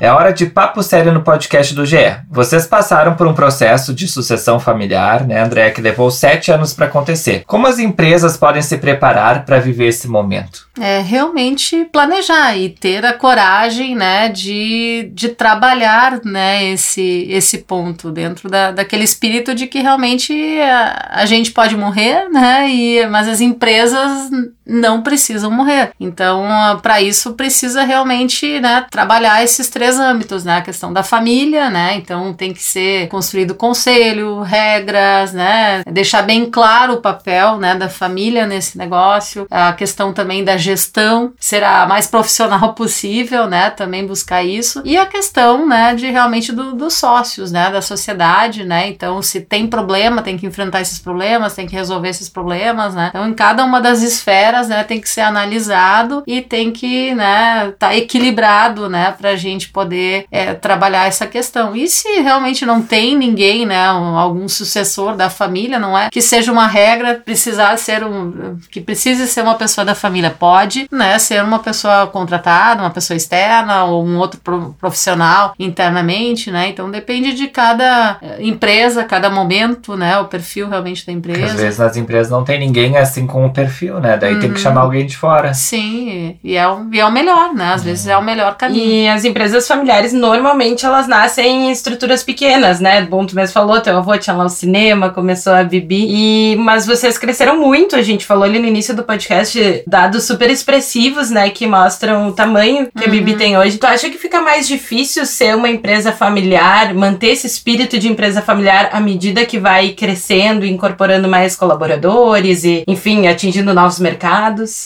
É 0.00 0.10
hora 0.10 0.32
de 0.32 0.46
papo 0.46 0.82
sério 0.82 1.12
no 1.12 1.20
podcast 1.20 1.74
do 1.74 1.84
GE. 1.84 2.16
Vocês 2.30 2.66
passaram 2.66 3.16
por 3.16 3.26
um 3.26 3.34
processo 3.34 3.92
de 3.92 4.08
sucessão 4.08 4.58
familiar, 4.58 5.26
né, 5.26 5.42
André, 5.42 5.70
que 5.72 5.82
levou 5.82 6.10
sete 6.10 6.50
anos 6.50 6.72
para 6.72 6.86
acontecer. 6.86 7.44
Como 7.46 7.66
as 7.66 7.78
empresas 7.78 8.34
podem 8.34 8.62
se 8.62 8.78
preparar 8.78 9.44
para 9.44 9.58
viver 9.58 9.88
esse 9.88 10.08
momento? 10.08 10.66
É 10.80 11.02
realmente 11.02 11.84
planejar 11.92 12.56
e 12.56 12.70
ter 12.70 13.04
a 13.04 13.12
coragem, 13.12 13.94
né, 13.94 14.30
de, 14.30 15.10
de 15.12 15.28
trabalhar, 15.28 16.24
né, 16.24 16.64
esse, 16.70 17.26
esse 17.28 17.58
ponto 17.58 18.10
dentro 18.10 18.48
da, 18.48 18.70
daquele 18.70 19.04
espírito 19.04 19.54
de 19.54 19.66
que 19.66 19.80
realmente 19.80 20.32
a, 20.62 21.10
a 21.10 21.26
gente 21.26 21.50
pode 21.50 21.76
morrer, 21.76 22.26
né, 22.30 22.70
e, 22.70 23.06
mas 23.08 23.28
as 23.28 23.42
empresas 23.42 24.30
não 24.70 25.02
precisam 25.02 25.50
morrer. 25.50 25.90
Então, 25.98 26.46
para 26.80 27.02
isso 27.02 27.32
precisa 27.32 27.82
realmente, 27.82 28.60
né, 28.60 28.86
trabalhar 28.88 29.42
esses 29.42 29.68
três 29.68 29.98
âmbitos, 29.98 30.44
né, 30.44 30.58
a 30.58 30.62
questão 30.62 30.92
da 30.92 31.02
família, 31.02 31.68
né, 31.68 31.96
então 31.96 32.32
tem 32.32 32.52
que 32.52 32.62
ser 32.62 33.08
construído 33.08 33.54
conselho, 33.54 34.40
regras, 34.42 35.32
né, 35.32 35.82
deixar 35.90 36.22
bem 36.22 36.48
claro 36.48 36.94
o 36.94 37.00
papel, 37.00 37.58
né, 37.58 37.74
da 37.74 37.88
família 37.88 38.46
nesse 38.46 38.78
negócio, 38.78 39.46
a 39.50 39.72
questão 39.72 40.12
também 40.12 40.44
da 40.44 40.56
gestão, 40.56 41.32
ser 41.38 41.64
a 41.64 41.86
mais 41.86 42.06
profissional 42.06 42.72
possível, 42.74 43.46
né, 43.48 43.70
também 43.70 44.06
buscar 44.06 44.44
isso, 44.44 44.82
e 44.84 44.96
a 44.96 45.06
questão, 45.06 45.66
né, 45.66 45.94
de 45.94 46.08
realmente 46.08 46.52
do, 46.52 46.74
dos 46.74 46.94
sócios, 46.94 47.50
né, 47.50 47.70
da 47.70 47.82
sociedade, 47.82 48.64
né, 48.64 48.88
então 48.88 49.20
se 49.20 49.40
tem 49.40 49.66
problema, 49.66 50.22
tem 50.22 50.38
que 50.38 50.46
enfrentar 50.46 50.80
esses 50.80 51.00
problemas, 51.00 51.54
tem 51.54 51.66
que 51.66 51.74
resolver 51.74 52.08
esses 52.08 52.28
problemas, 52.28 52.94
né, 52.94 53.08
então 53.08 53.28
em 53.28 53.34
cada 53.34 53.64
uma 53.64 53.80
das 53.80 54.02
esferas 54.02 54.59
né, 54.68 54.84
tem 54.84 55.00
que 55.00 55.08
ser 55.08 55.22
analisado 55.22 56.22
e 56.26 56.40
tem 56.40 56.70
que, 56.70 57.14
né, 57.14 57.72
tá 57.78 57.94
equilibrado, 57.96 58.88
né, 58.88 59.14
pra 59.18 59.36
gente 59.36 59.68
poder 59.68 60.26
é, 60.30 60.54
trabalhar 60.54 61.06
essa 61.06 61.26
questão. 61.26 61.74
E 61.74 61.88
se 61.88 62.20
realmente 62.20 62.64
não 62.64 62.82
tem 62.82 63.16
ninguém, 63.16 63.66
né, 63.66 63.92
um, 63.92 64.18
algum 64.18 64.48
sucessor 64.48 65.16
da 65.16 65.30
família, 65.30 65.78
não 65.78 65.96
é 65.96 66.10
que 66.10 66.20
seja 66.20 66.52
uma 66.52 66.66
regra 66.66 67.20
precisar 67.24 67.76
ser 67.76 68.04
um, 68.04 68.58
que 68.70 68.80
precise 68.80 69.26
ser 69.26 69.42
uma 69.42 69.54
pessoa 69.54 69.84
da 69.84 69.94
família, 69.94 70.30
pode, 70.30 70.88
né, 70.90 71.18
ser 71.18 71.42
uma 71.42 71.58
pessoa 71.58 72.06
contratada, 72.06 72.82
uma 72.82 72.90
pessoa 72.90 73.16
externa 73.16 73.84
ou 73.84 74.04
um 74.04 74.18
outro 74.18 74.40
profissional 74.78 75.54
internamente, 75.58 76.50
né, 76.50 76.68
então 76.68 76.90
depende 76.90 77.34
de 77.34 77.48
cada 77.48 78.18
é, 78.20 78.42
empresa, 78.42 79.04
cada 79.04 79.30
momento, 79.30 79.96
né, 79.96 80.18
o 80.18 80.26
perfil 80.26 80.68
realmente 80.68 81.06
da 81.06 81.12
empresa. 81.12 81.54
Às 81.54 81.60
vezes 81.60 81.78
nas 81.78 81.96
empresas 81.96 82.30
não 82.30 82.44
tem 82.44 82.58
ninguém 82.58 82.96
assim 82.96 83.26
com 83.26 83.44
o 83.44 83.52
perfil, 83.52 84.00
né, 84.00 84.16
daí 84.16 84.38
tem 84.38 84.49
tem 84.50 84.54
que 84.54 84.60
chamar 84.60 84.82
alguém 84.82 85.06
de 85.06 85.16
fora. 85.16 85.54
Sim, 85.54 86.38
e 86.42 86.56
é 86.56 86.68
o, 86.68 86.86
e 86.92 87.00
é 87.00 87.04
o 87.04 87.10
melhor, 87.10 87.54
né? 87.54 87.72
Às 87.74 87.84
vezes 87.84 88.06
é 88.06 88.16
o 88.16 88.22
melhor 88.22 88.56
caminho. 88.56 88.84
E 88.84 89.08
as 89.08 89.24
empresas 89.24 89.66
familiares, 89.66 90.12
normalmente, 90.12 90.84
elas 90.84 91.06
nascem 91.06 91.68
em 91.68 91.70
estruturas 91.70 92.22
pequenas, 92.22 92.80
né? 92.80 93.02
Bom, 93.02 93.24
tu 93.24 93.34
mesmo 93.34 93.52
falou, 93.52 93.80
teu 93.80 93.96
avô 93.96 94.16
tinha 94.18 94.36
lá 94.36 94.44
o 94.44 94.48
cinema, 94.48 95.10
começou 95.10 95.52
a 95.52 95.62
Bibi, 95.62 96.06
e... 96.08 96.56
mas 96.56 96.86
vocês 96.86 97.16
cresceram 97.16 97.58
muito, 97.58 97.96
a 97.96 98.02
gente 98.02 98.26
falou 98.26 98.44
ali 98.44 98.58
no 98.58 98.66
início 98.66 98.94
do 98.94 99.04
podcast, 99.04 99.82
dados 99.86 100.24
super 100.24 100.50
expressivos, 100.50 101.30
né? 101.30 101.50
Que 101.50 101.66
mostram 101.66 102.28
o 102.28 102.32
tamanho 102.32 102.88
que 102.96 103.04
uhum. 103.04 103.08
a 103.08 103.10
Bibi 103.10 103.36
tem 103.36 103.56
hoje. 103.56 103.78
Tu 103.78 103.86
acha 103.86 104.10
que 104.10 104.18
fica 104.18 104.40
mais 104.40 104.66
difícil 104.66 105.24
ser 105.26 105.54
uma 105.54 105.68
empresa 105.68 106.12
familiar, 106.12 106.94
manter 106.94 107.28
esse 107.28 107.46
espírito 107.46 107.98
de 107.98 108.08
empresa 108.08 108.42
familiar 108.42 108.90
à 108.92 109.00
medida 109.00 109.44
que 109.44 109.58
vai 109.58 109.90
crescendo, 109.90 110.64
incorporando 110.64 111.28
mais 111.28 111.56
colaboradores 111.56 112.64
e, 112.64 112.82
enfim, 112.86 113.26
atingindo 113.26 113.74
novos 113.74 114.00
mercados? 114.00 114.29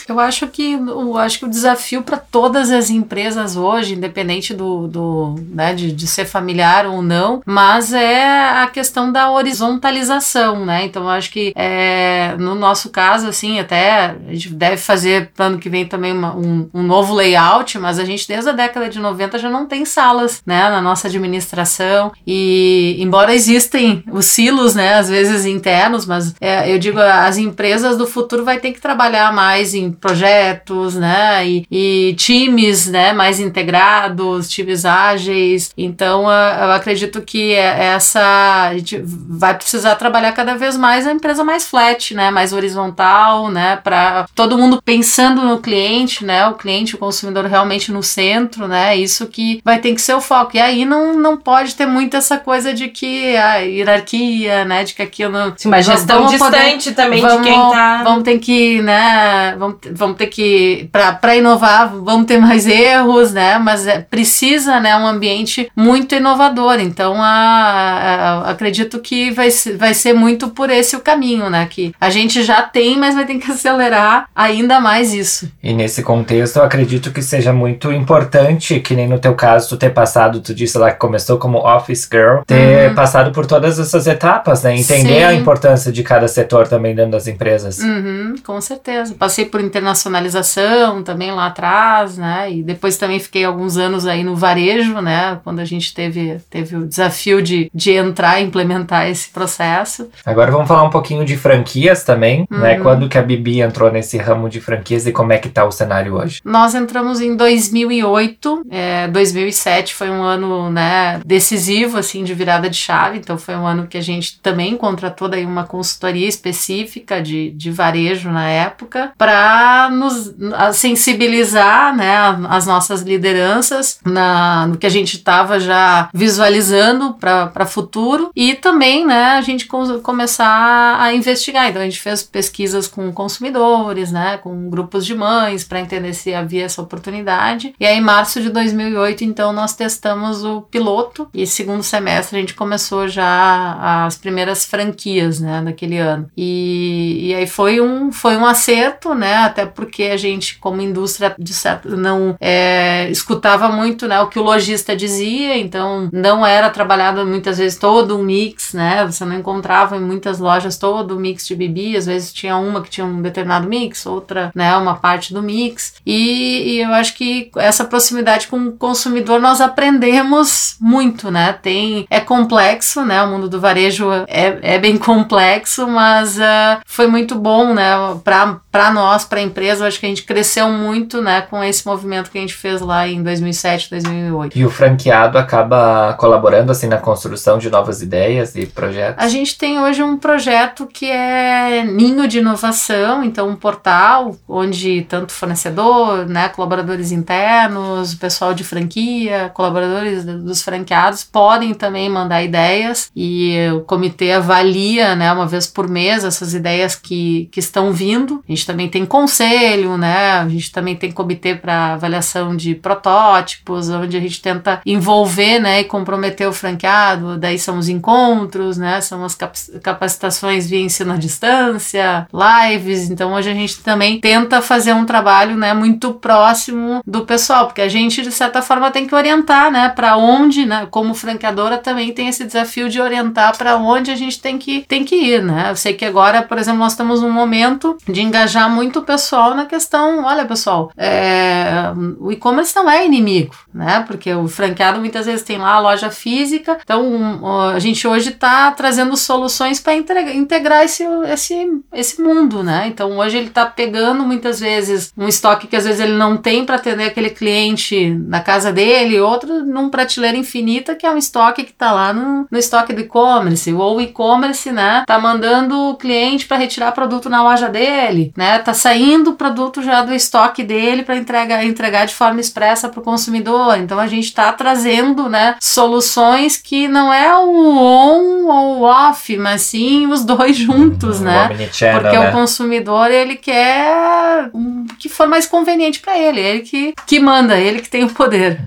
Eu 0.09 0.19
acho 0.21 0.49
que 0.49 0.73
eu 0.73 1.17
acho 1.17 1.39
que 1.39 1.45
o 1.45 1.51
desafio 1.51 2.03
para 2.03 2.17
todas 2.17 2.71
as 2.71 2.91
empresas 2.91 3.57
hoje, 3.57 3.95
independente 3.95 4.55
do, 4.55 4.89
do 4.89 5.35
né, 5.51 5.75
de, 5.75 5.93
de 5.93 6.07
ser 6.07 6.25
familiar 6.25 6.87
ou 6.87 7.03
não, 7.03 7.43
mas 7.45 7.93
é 7.93 8.63
a 8.63 8.67
questão 8.67 9.13
da 9.13 9.31
horizontalização, 9.31 10.65
né? 10.65 10.85
Então 10.85 11.09
acho 11.09 11.31
que 11.31 11.53
é, 11.57 12.35
no 12.39 12.55
nosso 12.55 12.91
caso, 12.91 13.29
assim, 13.29 13.59
até 13.59 14.17
a 14.29 14.33
gente 14.33 14.51
deve 14.51 14.77
fazer 14.77 15.31
ano 15.39 15.59
que 15.59 15.69
vem 15.69 15.87
também 15.87 16.13
uma, 16.13 16.35
um, 16.35 16.69
um 16.73 16.83
novo 16.83 17.15
layout, 17.15 17.79
mas 17.79 17.99
a 17.99 18.05
gente 18.05 18.27
desde 18.27 18.51
a 18.51 18.53
década 18.53 18.89
de 18.89 18.99
90 18.99 19.39
já 19.39 19.51
não 19.51 19.67
tem 19.67 19.85
salas, 19.85 20.43
né, 20.47 20.71
na 20.71 20.81
nossa 20.81 21.09
administração 21.09 22.13
e 22.27 22.97
embora 22.99 23.35
existem 23.35 24.05
os 24.11 24.27
silos, 24.27 24.75
né, 24.75 24.95
às 24.95 25.09
vezes 25.09 25.45
internos, 25.45 26.07
mas 26.07 26.35
é, 26.41 26.73
eu 26.73 26.79
digo 26.79 26.99
as 27.01 27.37
empresas 27.37 27.97
do 27.97 28.07
futuro 28.07 28.45
vai 28.45 28.59
ter 28.59 28.73
que 28.73 28.81
trabalhar 28.81 29.33
mais 29.35 29.75
em 29.75 29.91
projetos, 29.91 30.95
né? 30.95 31.47
E, 31.47 31.67
e 31.71 32.15
times, 32.15 32.87
né? 32.87 33.13
Mais 33.13 33.41
integrados, 33.41 34.49
times 34.49 34.85
ágeis. 34.85 35.73
Então, 35.77 36.23
eu 36.23 36.73
acredito 36.73 37.21
que 37.21 37.53
é, 37.53 37.87
essa 37.95 38.69
a 38.69 38.75
gente 38.75 39.03
vai 39.05 39.55
precisar 39.55 39.97
trabalhar 39.97 40.33
cada 40.33 40.57
vez 40.57 40.77
mais 40.77 41.07
a 41.07 41.13
empresa 41.13 41.45
mais 41.45 41.69
flat, 41.69 42.15
né? 42.15 42.31
Mais 42.31 42.53
horizontal, 42.53 43.51
né? 43.51 43.77
Para 43.83 44.27
todo 44.35 44.57
mundo 44.57 44.81
pensando 44.83 45.43
no 45.43 45.59
cliente, 45.59 46.25
né? 46.25 46.47
O 46.47 46.55
cliente, 46.55 46.95
o 46.95 46.99
consumidor 46.99 47.45
realmente 47.47 47.93
no 47.93 48.03
centro, 48.03 48.69
né? 48.69 48.97
Isso 48.97 49.27
que 49.27 49.61
vai 49.65 49.79
ter 49.79 49.95
que 49.95 50.01
ser 50.01 50.15
o 50.15 50.21
foco. 50.21 50.57
E 50.57 50.61
aí 50.61 50.85
não, 50.85 51.19
não 51.19 51.37
pode 51.37 51.75
ter 51.75 51.87
muito 51.87 52.17
essa 52.17 52.39
coisa 52.39 52.73
de 52.73 52.89
que 52.89 53.37
a 53.37 53.57
hierarquia, 53.57 54.65
né? 54.65 54.85
De 54.85 54.95
que 54.95 55.03
aquilo 55.03 55.53
Sim, 55.57 55.69
uma 55.69 55.83
gestão 55.83 56.27
distante 56.27 56.91
poder, 56.91 56.95
também 56.95 57.21
vamos, 57.21 57.39
de 57.39 57.43
quem 57.43 57.55
tá. 57.55 58.03
Vamos 58.05 58.23
ter 58.23 58.39
que, 58.39 58.83
né? 58.83 59.24
Né, 59.25 59.57
vamos, 59.59 59.77
vamos 59.93 60.17
ter 60.17 60.27
que, 60.27 60.89
para 60.93 61.37
inovar, 61.37 61.89
vamos 61.89 62.27
ter 62.27 62.39
mais 62.39 62.67
erros, 62.67 63.33
né, 63.33 63.59
mas 63.59 63.87
é, 63.87 64.01
precisa, 64.01 64.79
né, 64.81 64.97
um 64.97 65.07
ambiente 65.07 65.71
muito 65.75 66.15
inovador. 66.15 66.79
Então, 66.81 67.15
a, 67.21 68.43
a, 68.45 68.51
acredito 68.51 68.99
que 69.01 69.31
vai, 69.31 69.49
vai 69.77 69.95
ser 69.95 70.13
muito 70.13 70.49
por 70.49 70.71
esse 70.71 70.97
o 70.97 71.01
caminho, 71.01 71.49
né, 71.49 71.67
que 71.71 71.95
a 72.01 72.11
gente 72.11 72.43
já 72.43 72.63
tem, 72.63 72.99
mas 72.99 73.15
vai 73.15 73.25
ter 73.25 73.39
que 73.39 73.51
acelerar 73.51 74.29
ainda 74.35 74.81
mais 74.81 75.13
isso. 75.13 75.51
E 75.63 75.73
nesse 75.73 76.03
contexto, 76.03 76.57
eu 76.59 76.65
acredito 76.65 77.11
que 77.11 77.23
seja 77.23 77.53
muito 77.53 77.93
importante, 77.93 78.81
que 78.81 78.95
nem 78.95 79.09
no 79.09 79.19
teu 79.19 79.35
caso, 79.35 79.71
tu 79.71 79.77
ter 79.77 79.91
passado, 79.91 80.41
tu 80.41 80.55
disse 80.55 80.77
lá 80.77 80.91
que 80.91 80.99
começou 80.99 81.39
como 81.39 81.59
office 81.59 82.09
girl, 82.11 82.43
ter 82.47 82.89
uhum. 82.89 82.95
passado 82.95 83.33
por 83.33 83.47
todas 83.47 83.79
essas 83.79 84.07
etapas, 84.07 84.63
né, 84.63 84.77
entender 84.77 85.21
Sim. 85.21 85.25
a 85.25 85.35
importância 85.35 85.91
de 85.91 86.03
cada 86.03 86.29
setor 86.29 86.69
também 86.69 86.95
dentro 86.95 87.13
das 87.13 87.27
empresas. 87.27 87.79
Uhum, 87.79 88.35
com 88.45 88.61
certeza. 88.61 89.14
Passei 89.19 89.45
por 89.45 89.61
internacionalização 89.61 91.03
também 91.03 91.33
lá 91.33 91.47
atrás, 91.47 92.17
né? 92.17 92.53
E 92.53 92.63
depois 92.63 92.97
também 92.97 93.19
fiquei 93.19 93.45
alguns 93.45 93.77
anos 93.77 94.07
aí 94.07 94.23
no 94.23 94.37
varejo, 94.37 95.01
né? 95.01 95.41
Quando 95.45 95.61
a 95.61 95.65
gente 95.65 95.95
teve, 95.95 96.39
teve 96.51 96.77
o 96.77 96.87
desafio 96.87 97.43
de, 97.43 97.71
de 97.75 97.93
entrar 97.93 98.41
e 98.41 98.45
implementar 98.45 99.09
esse 99.09 99.29
processo. 99.29 100.09
Agora 100.25 100.51
vamos 100.51 100.69
falar 100.69 100.83
um 100.83 100.91
pouquinho 100.91 101.25
de 101.25 101.37
franquias 101.37 102.05
também, 102.05 102.47
né? 102.51 102.57
uhum. 102.57 102.63
né? 102.63 102.79
Quando 102.81 103.09
que 103.09 103.19
a 103.19 103.23
Bibi 103.23 103.61
entrou 103.61 103.91
nesse 103.91 104.17
ramo 104.19 104.49
de 104.49 104.61
franquias 104.61 105.07
e 105.07 105.13
como 105.13 105.33
é 105.33 105.39
que 105.39 105.49
tá 105.49 105.65
o 105.65 105.71
cenário 105.71 106.15
hoje? 106.15 106.41
Nós 106.45 106.75
entramos 106.75 107.21
em 107.21 107.37
2008, 107.37 108.67
é, 108.71 109.09
2007 109.09 109.95
foi 109.95 110.11
um 110.11 110.23
ano, 110.23 110.71
né, 110.71 111.21
decisivo, 111.25 111.99
assim, 111.99 112.25
de 112.25 112.35
virada 112.35 112.69
de 112.69 112.77
chave, 112.77 113.19
então 113.19 113.39
foi 113.39 113.55
um 113.55 113.67
ano 113.67 113.87
que 113.87 113.97
a 113.97 114.01
gente 114.01 114.41
também 114.41 114.77
contratou 114.77 115.29
daí 115.29 115.45
uma 115.45 115.65
consultoria 115.65 116.29
específica 116.29 117.21
de, 117.23 117.51
de 117.51 117.71
varejo 117.71 118.31
na 118.31 118.49
época 118.49 119.04
para 119.17 119.91
nos 119.91 120.35
sensibilizar 120.73 121.95
né, 121.95 122.17
as 122.49 122.67
nossas 122.67 123.03
lideranças 123.03 123.99
na, 124.05 124.67
no 124.67 124.77
que 124.77 124.87
a 124.87 124.91
gente 124.91 125.17
estava 125.17 125.59
já 125.61 126.09
visualizando 126.13 127.15
para 127.15 127.67
futuro 127.67 128.31
e 128.35 128.55
também 128.55 129.07
né, 129.07 129.33
a 129.33 129.41
gente 129.41 129.67
começar 129.67 130.97
a 131.01 131.15
investigar. 131.15 131.69
Então 131.69 131.83
a 131.83 131.85
gente 131.85 132.01
fez 132.01 132.23
pesquisas 132.23 132.87
com 132.87 133.13
consumidores, 133.13 134.11
né, 134.11 134.39
com 134.39 134.69
grupos 134.69 135.05
de 135.07 135.15
mães 135.15 135.65
para 135.65 135.81
entender 135.81 136.15
se 136.15 136.35
havia 136.35 136.65
essa 136.65 136.83
oportunidade. 136.83 137.75
E 137.79 137.87
aí, 137.87 137.97
em 137.97 138.01
março 138.01 138.41
de 138.41 138.51
2008, 138.51 139.25
então, 139.25 139.53
nós 139.53 139.75
testamos 139.75 140.45
o 140.45 140.63
piloto 140.63 141.29
e 141.33 141.47
segundo 141.47 141.83
semestre 141.83 142.37
a 142.37 142.41
gente 142.41 142.55
começou 142.55 143.09
já 143.09 144.05
as 144.07 144.17
primeiras 144.17 144.65
franquias 144.65 145.41
né, 145.41 145.63
daquele 145.63 145.99
ano. 145.99 146.31
E, 146.37 147.29
e 147.29 147.35
aí 147.35 147.47
foi 147.47 147.81
um, 147.81 148.13
foi 148.13 148.37
um 148.37 148.47
acerto, 148.47 148.94
né? 149.15 149.37
Até 149.37 149.67
porque 149.67 150.05
a 150.05 150.17
gente, 150.17 150.59
como 150.59 150.81
indústria, 150.81 151.35
de 151.39 151.53
certo, 151.53 151.97
não 151.97 152.37
é, 152.41 153.09
escutava 153.11 153.69
muito 153.69 154.07
né, 154.07 154.21
o 154.21 154.29
que 154.29 154.39
o 154.39 154.43
lojista 154.43 154.97
dizia, 154.97 155.57
então 155.57 156.09
não 156.13 156.45
era 156.45 156.71
trabalhado 156.71 157.27
muitas 157.27 157.59
vezes 157.59 157.79
todo 157.79 158.17
um 158.17 158.23
mix, 158.23 158.73
né? 158.73 159.05
Você 159.07 159.25
não 159.25 159.37
encontrava 159.37 159.97
em 159.97 160.01
muitas 160.01 160.39
lojas 160.39 160.77
todo 160.77 161.17
o 161.17 161.21
mix 161.21 161.47
de 161.47 161.55
bebê, 161.55 161.97
às 161.97 162.07
vezes 162.07 162.33
tinha 162.33 162.57
uma 162.57 162.83
que 162.83 162.91
tinha 162.91 163.07
um 163.07 163.23
determinado 163.23 163.69
mix, 163.69 164.07
outra, 164.07 164.51
né, 164.55 164.77
uma 164.77 164.95
parte 164.95 165.33
do 165.33 165.43
mix. 165.43 165.95
E, 166.07 166.75
e 166.75 166.81
eu 166.81 166.93
acho 166.93 167.15
que 167.15 167.51
essa 167.57 167.85
proximidade 167.85 168.47
com 168.47 168.59
o 168.59 168.73
consumidor 168.73 169.41
nós 169.41 169.61
aprendemos 169.61 170.77
muito, 170.81 171.31
né? 171.31 171.53
Tem 171.53 172.07
é 172.11 172.21
complexo, 172.21 173.05
né? 173.05 173.23
O 173.23 173.29
mundo 173.29 173.49
do 173.49 173.61
varejo 173.61 174.11
é, 174.27 174.59
é 174.63 174.79
bem 174.79 174.97
complexo, 174.99 175.87
mas 175.87 176.37
uh, 176.39 176.81
foi 176.87 177.07
muito 177.07 177.35
bom, 177.35 177.75
né? 177.75 177.93
Para 178.23 178.61
nós, 178.93 179.25
para 179.25 179.41
a 179.41 179.43
empresa, 179.43 179.85
eu 179.85 179.89
acho 179.89 180.01
que 180.01 180.07
a 180.07 180.09
gente 180.09 180.23
cresceu 180.23 180.69
muito, 180.69 181.21
né? 181.23 181.43
Com 181.43 181.63
esse 181.63 181.87
movimento 181.87 182.31
que 182.31 182.39
a 182.39 182.41
gente 182.41 182.55
fez 182.55 182.81
lá 182.81 183.07
em 183.07 183.23
2007, 183.23 183.91
2008. 183.91 184.59
E 184.59 184.65
o 184.65 184.71
franqueado 184.71 185.39
acaba 185.39 186.15
colaborando, 186.15 186.73
assim, 186.73 186.87
na 186.87 186.99
construção 186.99 187.59
de 187.59 187.71
novas 187.71 188.03
ideias 188.03 188.55
e 188.55 188.67
projetos? 188.67 189.23
A 189.23 189.29
gente 189.29 189.57
tem 189.57 189.81
hoje 189.81 190.03
um 190.03 190.17
projeto 190.17 190.87
que 190.87 191.11
é 191.11 191.85
Ninho 191.85 192.27
de 192.27 192.39
Inovação, 192.39 193.23
então 193.23 193.49
um 193.49 193.57
portal 193.57 194.37
onde 194.49 195.03
tanto 195.09 195.33
fornecedor, 195.33 196.27
né? 196.27 196.49
Colaboradores 196.49 197.13
internos, 197.13 198.15
pessoal 198.15 198.55
de 198.55 198.65
franquia, 198.65 199.51
colaboradores 199.55 200.25
dos 200.25 200.63
franqueados 200.63 201.25
podem 201.25 201.75
também 201.75 202.09
mandar 202.09 202.43
ideias 202.43 203.11
e 203.15 203.57
o 203.75 203.81
comitê 203.81 204.33
avalia, 204.33 205.15
né? 205.15 205.33
Uma 205.33 205.47
vez 205.47 205.67
por 205.67 205.89
mês 205.89 206.25
essas 206.25 206.55
ideias 206.55 206.95
que, 206.95 207.49
que 207.53 207.61
estão 207.61 207.93
vindo. 207.93 208.43
A 208.49 208.53
gente 208.53 208.67
também 208.75 208.89
tem 208.89 209.07
conselho, 209.07 209.97
né? 209.97 210.33
A 210.33 210.49
gente 210.49 210.73
também 210.73 210.97
tem 210.97 211.13
comitê 211.13 211.55
para 211.55 211.95
avaliação 211.95 212.57
de 212.57 212.75
protótipos, 212.75 213.89
onde 213.89 214.17
a 214.17 214.21
gente 214.21 214.43
tenta 214.43 214.81
envolver, 214.85 215.61
né, 215.61 215.81
e 215.81 215.85
comprometer 215.85 216.49
o 216.49 216.53
franqueado. 216.53 217.39
Daí 217.39 217.57
são 217.57 217.79
os 217.79 217.89
encontros, 217.89 218.77
né? 218.77 219.01
São 219.01 219.25
as 219.25 219.39
capacitações 219.81 220.69
via 220.69 220.81
ensino 220.81 221.13
à 221.13 221.17
distância, 221.17 222.27
lives. 222.33 223.11
Então 223.11 223.33
hoje 223.33 223.49
a 223.49 223.55
gente 223.55 223.79
também 223.79 224.21
tenta 224.21 224.61
fazer 224.61 224.93
um 224.93 225.05
trabalho, 225.05 225.57
né, 225.57 225.73
muito 225.73 226.13
próximo 226.15 227.01
do 227.07 227.25
pessoal, 227.25 227.67
porque 227.67 227.83
a 227.83 227.89
gente 227.89 228.23
de 228.23 228.33
certa 228.33 228.61
forma 228.61 228.91
tem 228.91 229.07
que 229.07 229.15
orientar, 229.15 229.71
né, 229.71 229.89
para 229.89 230.17
onde, 230.17 230.67
né, 230.67 230.89
como 230.91 231.15
franqueadora 231.15 231.79
também 231.79 232.13
tem 232.13 232.27
esse 232.27 232.45
desafio 232.45 232.91
de 232.91 233.01
orientar 233.01 233.57
para 233.57 233.77
onde 233.77 234.11
a 234.11 234.17
gente 234.17 234.41
tem 234.41 234.59
que 234.59 234.85
tem 234.89 235.05
que 235.05 235.15
ir, 235.15 235.43
né? 235.43 235.71
Eu 235.71 235.77
sei 235.77 235.95
que 235.95 236.05
agora, 236.05 236.43
por 236.43 236.59
exemplo, 236.59 236.81
nós 236.81 236.93
estamos 236.93 237.23
num 237.23 237.31
momento 237.31 237.97
de 238.09 238.21
engajar 238.55 238.71
muito 238.71 239.01
o 239.01 239.03
pessoal 239.03 239.55
na 239.55 239.67
questão, 239.67 240.25
olha 240.25 240.45
pessoal, 240.45 240.91
é, 240.97 241.93
o 242.21 242.31
e-commerce 242.31 242.75
não 242.77 242.89
é 242.89 243.05
inimigo, 243.05 243.55
né? 243.73 244.05
Porque 244.07 244.33
o 244.33 244.47
franqueado 244.47 245.01
muitas 245.01 245.27
vezes 245.27 245.43
tem 245.43 245.59
lá 245.59 245.75
a 245.75 245.81
loja 245.81 246.11
física, 246.11 246.79
então 246.83 247.43
a 247.75 247.79
gente 247.79 248.07
hoje 248.07 248.31
está 248.31 248.71
trazendo 248.71 249.17
soluções 249.17 249.81
para 249.81 249.95
integrar 249.95 250.85
esse, 250.85 251.05
esse, 251.27 251.83
esse 251.93 252.23
mundo, 252.23 252.63
né? 252.63 252.87
Então 252.87 253.19
hoje 253.19 253.37
ele 253.37 253.49
está 253.49 253.67
pegando 253.67 254.25
muitas 254.25 254.61
vezes 254.61 255.13
um 255.17 255.27
estoque 255.27 255.67
que 255.67 255.77
às 255.77 255.85
vezes 255.85 256.01
ele 256.01 256.17
não 256.17 256.37
tem 256.37 256.65
para 256.65 256.77
atender 256.77 257.05
aquele 257.05 257.31
cliente 257.31 258.11
na 258.27 258.41
casa 258.41 258.73
dele, 258.73 259.21
outro 259.21 259.65
num 259.65 259.89
prateleira 259.89 260.37
infinita 260.37 260.95
que 260.95 261.07
é 261.07 261.11
um 261.11 261.19
estoque 261.19 261.65
que 261.65 261.73
está 261.73 261.93
lá 261.93 262.13
no, 262.13 262.47
no 262.51 262.59
estoque 262.59 262.93
do 262.93 263.01
e-commerce, 263.01 263.73
ou 263.73 263.97
o 263.97 264.01
e-commerce, 264.01 264.71
né? 264.71 265.05
Tá 265.07 265.19
mandando 265.19 265.91
o 265.91 265.97
cliente 265.97 266.47
para 266.47 266.57
retirar 266.57 266.93
produto 266.93 267.29
na 267.29 267.43
loja 267.43 267.69
dele, 267.69 268.33
né? 268.37 268.44
Tá 268.59 268.75
saindo 268.75 269.31
o 269.31 269.35
produto 269.35 269.83
já 269.83 270.03
do 270.03 270.15
estoque 270.15 270.63
dele 270.63 271.03
para 271.03 271.17
entregar, 271.17 271.65
entregar 271.65 272.07
de 272.07 272.15
forma 272.15 272.41
expressa 272.41 272.89
para 272.89 273.01
o 273.01 273.03
consumidor. 273.03 273.79
Então 273.79 273.99
a 273.99 274.07
gente 274.07 274.25
está 274.25 274.53
trazendo, 274.53 275.29
né, 275.29 275.57
soluções 275.61 276.57
que 276.57 276.89
não 276.89 277.13
é 277.13 277.37
o 277.37 277.77
on 277.77 278.47
ou 278.47 278.83
off, 278.83 279.37
mas 279.37 279.63
sim 279.63 280.07
os 280.07 280.25
dois 280.25 280.57
juntos, 280.57 281.21
né? 281.21 281.49
Porque 281.49 282.19
né? 282.19 282.29
o 282.29 282.33
consumidor 282.33 283.11
ele 283.11 283.37
quer 283.37 284.51
o 284.53 284.85
que 284.99 285.09
for 285.09 285.27
mais 285.27 285.47
conveniente 285.47 286.01
para 286.01 286.19
ele, 286.19 286.41
ele 286.41 286.61
que, 286.61 286.95
que 287.07 287.21
manda, 287.21 287.59
ele 287.59 287.81
que 287.81 287.89
tem 287.89 288.05
o 288.05 288.11
poder. 288.11 288.61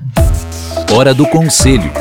Hora 0.92 1.14
do 1.14 1.26
conselho. 1.28 1.92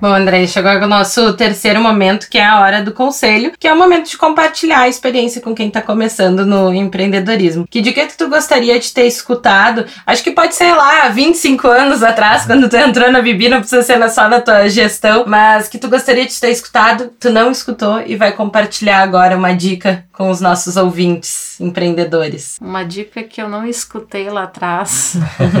Bom, 0.00 0.14
André, 0.14 0.46
chegou 0.46 0.70
o 0.70 0.86
nosso 0.86 1.32
terceiro 1.32 1.80
momento, 1.80 2.30
que 2.30 2.38
é 2.38 2.44
a 2.44 2.60
hora 2.60 2.80
do 2.80 2.92
conselho, 2.92 3.52
que 3.58 3.66
é 3.66 3.72
o 3.72 3.76
momento 3.76 4.08
de 4.08 4.16
compartilhar 4.16 4.82
a 4.82 4.88
experiência 4.88 5.40
com 5.40 5.52
quem 5.52 5.66
está 5.66 5.82
começando 5.82 6.46
no 6.46 6.72
empreendedorismo. 6.72 7.66
Que 7.68 7.80
dica 7.80 8.06
que 8.06 8.16
tu 8.16 8.28
gostaria 8.28 8.78
de 8.78 8.92
ter 8.92 9.06
escutado? 9.06 9.84
Acho 10.06 10.22
que 10.22 10.30
pode 10.30 10.54
ser 10.54 10.72
lá 10.72 11.08
25 11.08 11.66
anos 11.66 12.04
atrás, 12.04 12.44
quando 12.46 12.68
tu 12.68 12.76
entrou 12.76 13.10
na 13.10 13.20
Bibi, 13.20 13.48
não 13.48 13.58
precisa 13.58 13.82
ser 13.82 14.08
só 14.08 14.28
na 14.28 14.40
tua 14.40 14.68
gestão, 14.68 15.24
mas 15.26 15.68
que 15.68 15.78
tu 15.78 15.88
gostaria 15.88 16.26
de 16.26 16.40
ter 16.40 16.50
escutado, 16.50 17.10
tu 17.18 17.30
não 17.30 17.50
escutou 17.50 18.00
e 18.06 18.14
vai 18.14 18.30
compartilhar 18.30 19.02
agora 19.02 19.36
uma 19.36 19.52
dica 19.52 20.04
com 20.18 20.30
os 20.30 20.40
nossos 20.40 20.76
ouvintes 20.76 21.60
empreendedores. 21.60 22.58
Uma 22.60 22.82
dica 22.82 23.22
que 23.22 23.40
eu 23.40 23.48
não 23.48 23.64
escutei 23.64 24.28
lá 24.28 24.42
atrás. 24.42 25.16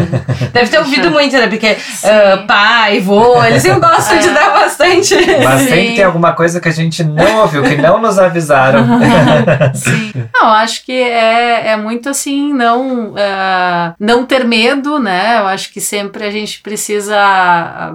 Deve 0.52 0.68
ter 0.68 0.78
ouvido 0.80 1.12
muito, 1.12 1.36
né? 1.36 1.46
Porque 1.46 1.72
uh, 1.72 2.44
pai, 2.44 2.98
vô, 2.98 3.40
eles 3.44 3.62
gostam 3.64 4.16
é. 4.16 4.18
de 4.18 4.30
dar 4.30 4.50
bastante. 4.50 5.14
Mas 5.44 5.62
Sim. 5.62 5.68
sempre 5.68 5.94
tem 5.94 6.04
alguma 6.04 6.32
coisa 6.32 6.60
que 6.60 6.68
a 6.68 6.72
gente 6.72 7.04
não 7.04 7.42
ouviu, 7.42 7.62
que 7.62 7.76
não 7.76 8.02
nos 8.02 8.18
avisaram. 8.18 8.84
Sim. 9.74 10.12
Não, 10.34 10.48
acho 10.48 10.84
que 10.84 10.92
é, 10.92 11.68
é 11.68 11.76
muito 11.76 12.08
assim, 12.08 12.52
não, 12.52 13.10
uh, 13.10 13.94
não 13.98 14.26
ter 14.26 14.44
medo, 14.44 14.98
né? 14.98 15.38
Eu 15.38 15.46
acho 15.46 15.72
que 15.72 15.80
sempre 15.80 16.24
a 16.24 16.32
gente 16.32 16.60
precisa. 16.62 17.16